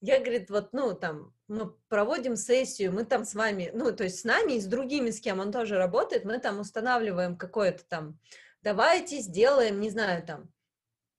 [0.00, 4.20] Я, говорит, вот, ну, там, мы проводим сессию, мы там с вами, ну, то есть
[4.20, 8.18] с нами и с другими, с кем он тоже работает, мы там устанавливаем какое-то там,
[8.62, 10.52] давайте сделаем, не знаю, там,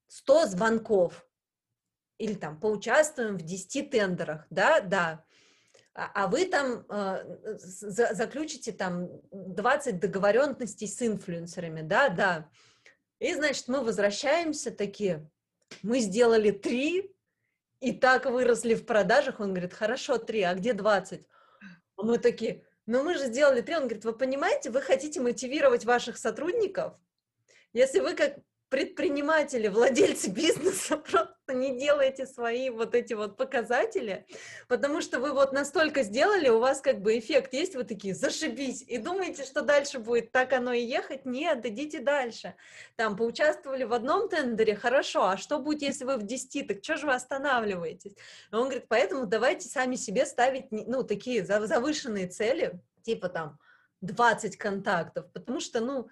[0.08, 1.26] 100 звонков,
[2.18, 5.26] или там поучаствуем в 10 тендерах, да, да.
[5.96, 12.50] А, а вы там э, за, заключите там 20 договоренностей с инфлюенсерами, да, да.
[13.20, 15.30] И, значит, мы возвращаемся такие,
[15.84, 17.14] мы сделали три,
[17.80, 19.40] и так выросли в продажах.
[19.40, 21.22] Он говорит, хорошо, три, а где 20?
[21.98, 23.76] А мы такие, ну мы же сделали три.
[23.76, 26.94] Он говорит, вы понимаете, вы хотите мотивировать ваших сотрудников,
[27.74, 28.38] если вы как
[28.74, 34.26] предприниматели, владельцы бизнеса просто не делаете свои вот эти вот показатели,
[34.68, 38.82] потому что вы вот настолько сделали, у вас как бы эффект есть, вы такие, зашибись,
[38.82, 41.24] и думаете, что дальше будет так оно и ехать?
[41.24, 42.56] Нет, идите дальше.
[42.96, 46.98] Там, поучаствовали в одном тендере, хорошо, а что будет, если вы в 10, так что
[46.98, 48.14] же вы останавливаетесь?
[48.52, 53.60] И он говорит, поэтому давайте сами себе ставить, ну, такие завышенные цели, типа там
[54.02, 56.10] 20 контактов, потому что, ну,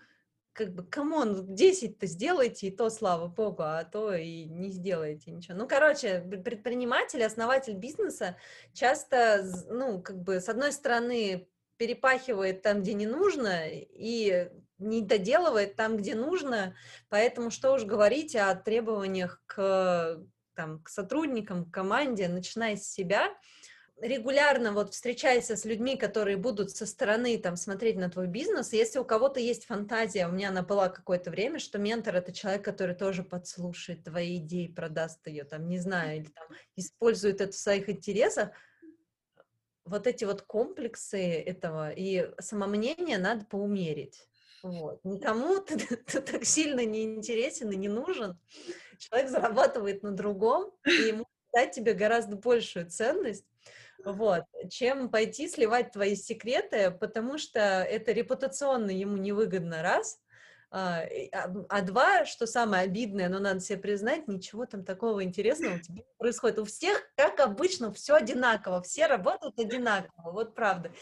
[0.54, 5.32] как бы, come on, 10-то сделайте, и то, слава богу, а то и не сделаете
[5.32, 5.58] ничего.
[5.58, 8.38] Ну, короче, предприниматель, основатель бизнеса
[8.74, 11.48] часто, ну, как бы, с одной стороны,
[11.78, 16.76] перепахивает там, где не нужно, и не доделывает там, где нужно,
[17.10, 20.20] поэтому что уж говорить о требованиях к,
[20.56, 23.30] там, к сотрудникам, к команде, начиная с себя–
[24.02, 28.74] регулярно вот встречайся с людьми, которые будут со стороны там смотреть на твой бизнес.
[28.74, 32.66] Если у кого-то есть фантазия, у меня она была какое-то время, что ментор это человек,
[32.66, 37.60] который тоже подслушает твои идеи, продаст ее, там, не знаю, или там использует это в
[37.60, 38.50] своих интересах.
[39.86, 44.28] Вот эти вот комплексы этого и самомнение надо поумерить.
[44.64, 45.00] Вот.
[45.04, 48.40] Никому ты, ты так сильно не интересен и не нужен.
[48.98, 53.46] Человек зарабатывает на другом, и ему дать тебе гораздо большую ценность,
[54.06, 60.20] вот, чем пойти сливать твои секреты, потому что это репутационно ему невыгодно, раз,
[60.74, 65.76] А, а, а два, что самое обидное, но надо себе признать, ничего там такого интересного
[65.76, 66.60] у тебя не происходит.
[66.60, 70.94] У всех, как обычно, все одинаково, все работают одинаково, вот правда.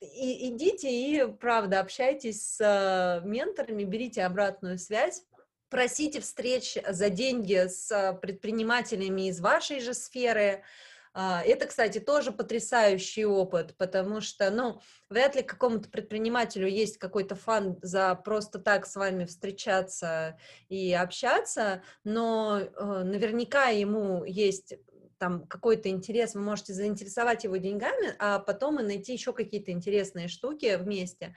[0.00, 5.24] И, идите и, правда, общайтесь с э, менторами, берите обратную связь,
[5.70, 10.62] просите встреч за деньги с предпринимателями из вашей же сферы,
[11.14, 17.78] это, кстати, тоже потрясающий опыт, потому что, ну, вряд ли какому-то предпринимателю есть какой-то фан
[17.82, 20.38] за просто так с вами встречаться
[20.68, 24.74] и общаться, но э, наверняка ему есть
[25.18, 30.28] там какой-то интерес, вы можете заинтересовать его деньгами, а потом и найти еще какие-то интересные
[30.28, 31.34] штуки вместе.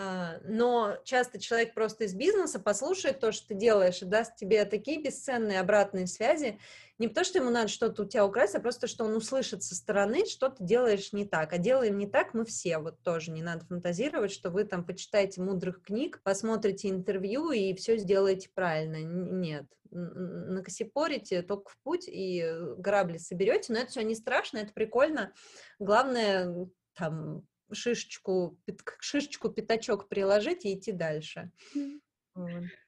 [0.00, 4.64] А, но часто человек просто из бизнеса послушает то, что ты делаешь, и даст тебе
[4.64, 6.60] такие бесценные обратные связи,
[6.98, 9.74] не потому, что ему надо что-то у тебя украсть, а просто, что он услышит со
[9.74, 11.52] стороны, что ты делаешь не так.
[11.52, 12.78] А делаем не так мы все.
[12.78, 17.98] Вот тоже не надо фантазировать, что вы там почитаете мудрых книг, посмотрите интервью и все
[17.98, 19.02] сделаете правильно.
[19.02, 19.66] Нет.
[19.90, 23.72] Накосипорите, только в путь и грабли соберете.
[23.72, 25.32] Но это все не страшно, это прикольно.
[25.80, 28.58] Главное, там, шишечку,
[29.00, 31.50] шишечку, пятачок приложить и идти дальше.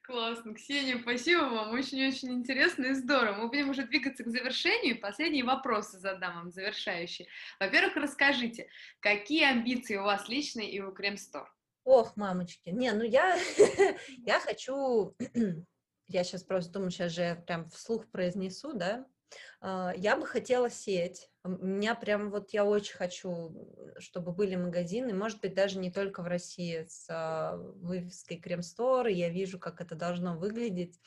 [0.03, 0.53] Классно.
[0.53, 1.73] Ксения, спасибо вам.
[1.73, 3.35] Очень-очень интересно и здорово.
[3.35, 4.99] Мы будем уже двигаться к завершению.
[4.99, 7.27] Последние вопросы задам вам, завершающие.
[7.59, 8.69] Во-первых, расскажите,
[8.99, 11.53] какие амбиции у вас личные и у Кремстор?
[11.83, 12.69] Ох, мамочки.
[12.69, 13.37] Не, ну я,
[14.25, 15.15] я хочу...
[16.07, 19.05] я сейчас просто думаю, сейчас же я прям вслух произнесу, да?
[19.61, 21.29] А, я бы хотела сеть.
[21.43, 26.21] У меня прям вот я очень хочу, чтобы были магазины, может быть, даже не только
[26.21, 30.99] в России с а, вывеской Крем-стор, я вижу, как это должно выглядеть.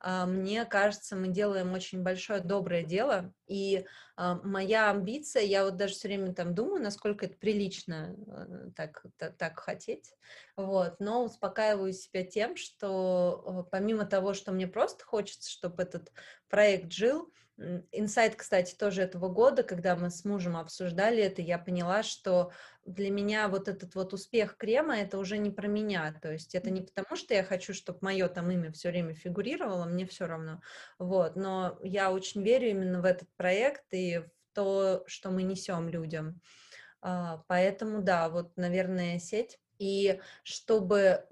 [0.00, 3.84] А, мне кажется, мы делаем очень большое доброе дело, и
[4.16, 9.36] моя амбиция, я вот даже все время там думаю, насколько это прилично э, так, так,
[9.36, 10.14] так хотеть,
[10.56, 16.12] вот, но успокаиваю себя тем, что помимо того, что мне просто хочется, чтобы этот
[16.48, 17.30] проект жил,
[17.90, 22.52] Инсайт, кстати, тоже этого года, когда мы с мужем обсуждали это, я поняла, что
[22.84, 26.70] для меня вот этот вот успех крема, это уже не про меня, то есть это
[26.70, 30.60] не потому, что я хочу, чтобы мое там имя все время фигурировало, мне все равно,
[30.98, 35.88] вот, но я очень верю именно в этот проект и в то, что мы несем
[35.88, 36.40] людям,
[37.02, 41.26] а, поэтому, да, вот, наверное, сеть, и чтобы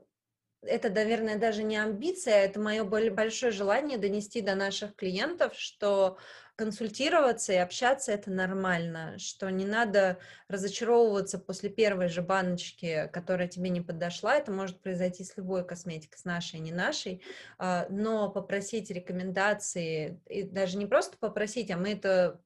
[0.67, 6.19] это, наверное, даже не амбиция, это мое большое желание донести до наших клиентов, что
[6.57, 13.71] консультироваться и общаться это нормально, что не надо разочаровываться после первой же баночки, которая тебе
[13.71, 14.37] не подошла.
[14.37, 17.23] Это может произойти с любой косметикой, с нашей, не нашей,
[17.59, 22.41] а, но попросить рекомендации, и даже не просто попросить, а мы это,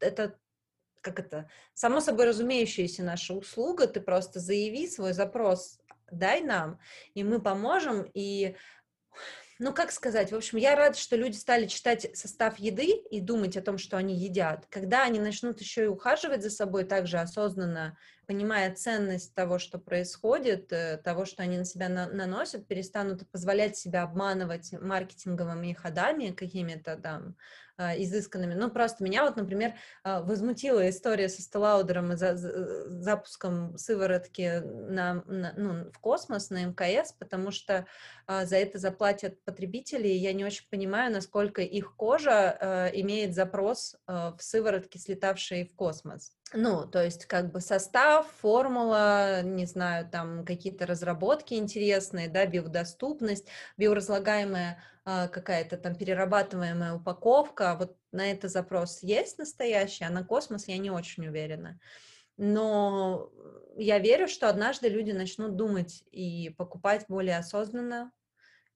[0.00, 0.38] это
[1.02, 5.78] как это, само собой разумеющаяся наша услуга, ты просто заяви свой запрос
[6.10, 6.78] дай нам,
[7.14, 8.56] и мы поможем, и
[9.58, 13.56] ну, как сказать, в общем, я рада, что люди стали читать состав еды и думать
[13.56, 14.66] о том, что они едят.
[14.68, 17.96] Когда они начнут еще и ухаживать за собой также осознанно,
[18.26, 23.76] понимая ценность того, что происходит, э, того, что они на себя на наносят, перестанут позволять
[23.76, 27.36] себя обманывать маркетинговыми ходами какими-то там,
[27.76, 28.54] а, изысканными.
[28.54, 34.62] Ну, просто меня вот, например, а, возмутила история со Стеллаудером и за, за, запуском сыворотки
[34.62, 37.84] на, на, ну, в космос, на МКС, потому что
[38.28, 43.34] а, за это заплатят потребители, и я не очень понимаю, насколько их кожа а, имеет
[43.34, 46.32] запрос а, в сыворотке, слетавшей в космос.
[46.52, 53.48] Ну, то есть как бы состав, формула, не знаю, там какие-то разработки интересные, да, биодоступность,
[53.76, 60.68] биоразлагаемая а, какая-то там перерабатываемая упаковка, вот на это запрос есть настоящий, а на космос
[60.68, 61.80] я не очень уверена.
[62.36, 63.30] Но
[63.76, 68.12] я верю, что однажды люди начнут думать и покупать более осознанно,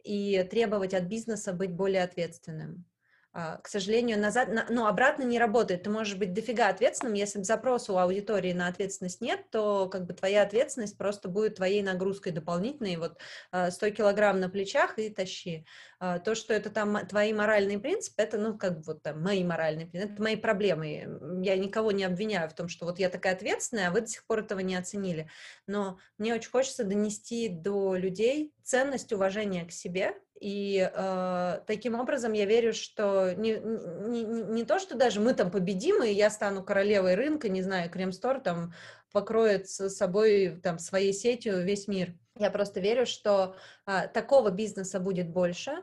[0.04, 2.87] и требовать от бизнеса быть более ответственным.
[3.34, 5.82] А, к сожалению, назад, ну, обратно не работает.
[5.82, 10.14] Ты можешь быть дофига ответственным, если запроса у аудитории на ответственность нет, то как бы
[10.14, 13.18] твоя ответственность просто будет твоей нагрузкой дополнительной, вот
[13.50, 15.66] 100 а, килограмм на плечах и тащи.
[16.00, 19.44] А, то, что это там твои моральные принципы, это, ну, как бы вот там мои
[19.44, 21.42] моральные принципы, это мои проблемы.
[21.42, 24.24] Я никого не обвиняю в том, что вот я такая ответственная, а вы до сих
[24.24, 25.28] пор этого не оценили.
[25.66, 32.32] Но мне очень хочется донести до людей ценность уважения к себе, и э, таким образом
[32.32, 36.62] я верю, что не, не, не то, что даже мы там победим, и я стану
[36.62, 38.72] королевой рынка, не знаю, Крем-стор там
[39.12, 42.14] покроет с собой там своей сетью весь мир.
[42.38, 45.82] Я просто верю, что э, такого бизнеса будет больше,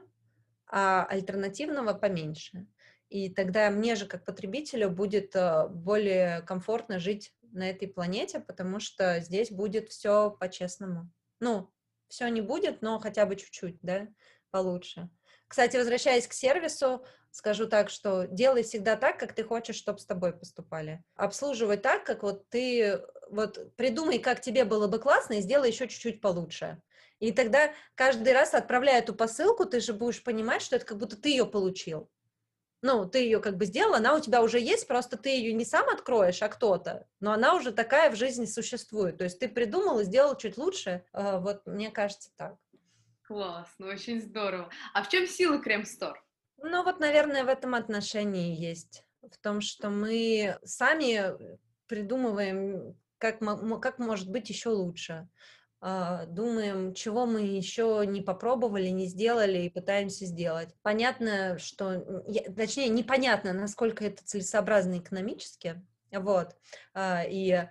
[0.67, 2.65] а альтернативного поменьше.
[3.09, 8.79] И тогда мне же как потребителю будет э, более комфортно жить на этой планете, потому
[8.79, 11.09] что здесь будет все по-честному.
[11.39, 11.71] Ну,
[12.07, 14.07] все не будет, но хотя бы чуть-чуть, да,
[14.55, 15.09] получше.
[15.49, 20.05] Кстати, возвращаясь к сервису, скажу так, что делай всегда так, как ты хочешь, чтобы с
[20.05, 21.03] тобой поступали.
[21.15, 25.89] Обслуживай так, как вот ты, вот придумай, как тебе было бы классно, и сделай еще
[25.89, 26.81] чуть-чуть получше.
[27.19, 31.17] И тогда каждый раз, отправляя эту посылку, ты же будешь понимать, что это как будто
[31.17, 32.09] ты ее получил.
[32.81, 35.65] Ну, ты ее как бы сделал, она у тебя уже есть, просто ты ее не
[35.65, 37.07] сам откроешь, а кто-то.
[37.19, 39.17] Но она уже такая в жизни существует.
[39.17, 41.03] То есть ты придумал и сделал чуть лучше.
[41.11, 42.55] А, вот мне кажется так.
[43.27, 44.69] Классно, очень здорово.
[44.93, 46.23] А в чем сила Крем-стор?
[46.57, 49.03] Ну вот, наверное, в этом отношении есть.
[49.21, 51.33] В том, что мы сами
[51.87, 53.39] придумываем, как,
[53.81, 55.27] как может быть еще лучше.
[55.81, 60.69] А, думаем, чего мы еще не попробовали, не сделали и пытаемся сделать.
[60.81, 62.23] Понятно, что,
[62.55, 66.55] точнее, непонятно, насколько это целесообразно экономически, вот,
[66.93, 67.67] а, и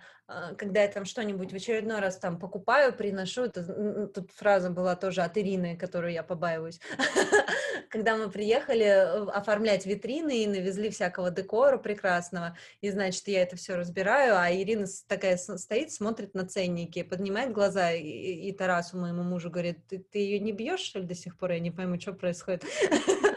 [0.57, 5.21] когда я там что-нибудь в очередной раз там покупаю, приношу, это, тут фраза была тоже
[5.21, 6.81] от Ирины, которую я побаиваюсь,
[7.91, 13.57] когда мы приехали э, оформлять витрины и навезли всякого декора прекрасного, и, значит, я это
[13.57, 19.23] все разбираю, а Ирина такая стоит, смотрит на ценники, поднимает глаза, и, и Тарасу, моему
[19.23, 21.53] мужу, говорит, ты, ты ее не бьешь, что ли, до сих пор?
[21.53, 22.65] Я не пойму, что происходит.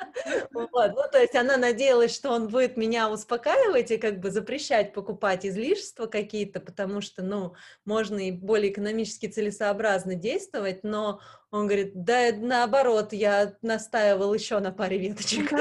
[0.51, 0.93] Вот.
[0.95, 5.45] Ну, то есть она надеялась, что он будет меня успокаивать и как бы запрещать покупать
[5.45, 7.55] излишества какие-то, потому что, ну,
[7.86, 11.19] можно и более экономически целесообразно действовать, но
[11.51, 15.51] он говорит, да, наоборот, я настаивал еще на паре веточек.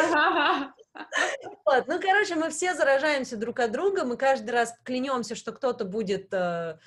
[1.65, 5.85] Вот, ну, короче, мы все заражаемся друг от друга, мы каждый раз клянемся, что кто-то
[5.85, 6.79] будет э,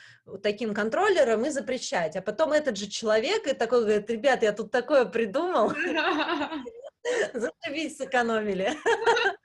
[0.41, 4.71] таким контроллером и запрещать, а потом этот же человек и такой говорит, ребят, я тут
[4.71, 5.73] такое придумал,
[7.34, 8.72] Зашибись, сэкономили.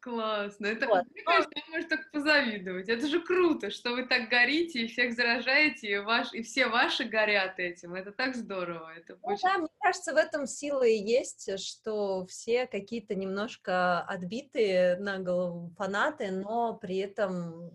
[0.00, 0.66] Классно.
[0.66, 1.04] Это, вот.
[1.12, 2.88] мне кажется, я может так позавидовать.
[2.88, 7.04] Это же круто, что вы так горите и всех заражаете, и, ваш, и все ваши
[7.04, 7.94] горят этим.
[7.94, 8.92] Это так здорово.
[8.96, 9.48] Это ну, очень...
[9.48, 15.72] Да, мне кажется, в этом сила и есть, что все какие-то немножко отбитые на голову
[15.76, 17.72] фанаты, но при этом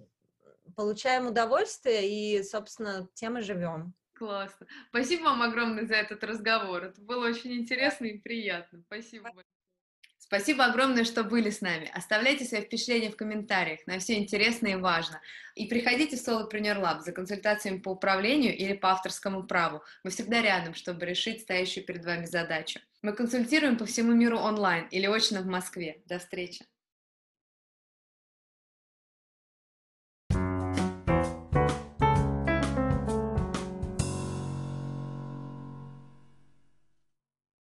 [0.76, 3.94] получаем удовольствие и, собственно, тем и живем.
[4.22, 4.68] Классно.
[4.90, 6.84] Спасибо вам огромное за этот разговор.
[6.84, 8.84] Это было очень интересно и приятно.
[8.86, 9.32] Спасибо
[10.20, 11.90] Спасибо огромное, что были с нами.
[11.92, 15.20] Оставляйте свои впечатления в комментариях, на все интересно и важно.
[15.56, 19.82] И приходите в Solopreneur Lab за консультациями по управлению или по авторскому праву.
[20.04, 22.80] Мы всегда рядом, чтобы решить стоящую перед вами задачу.
[23.02, 26.04] Мы консультируем по всему миру онлайн или очно в Москве.
[26.06, 26.71] До встречи!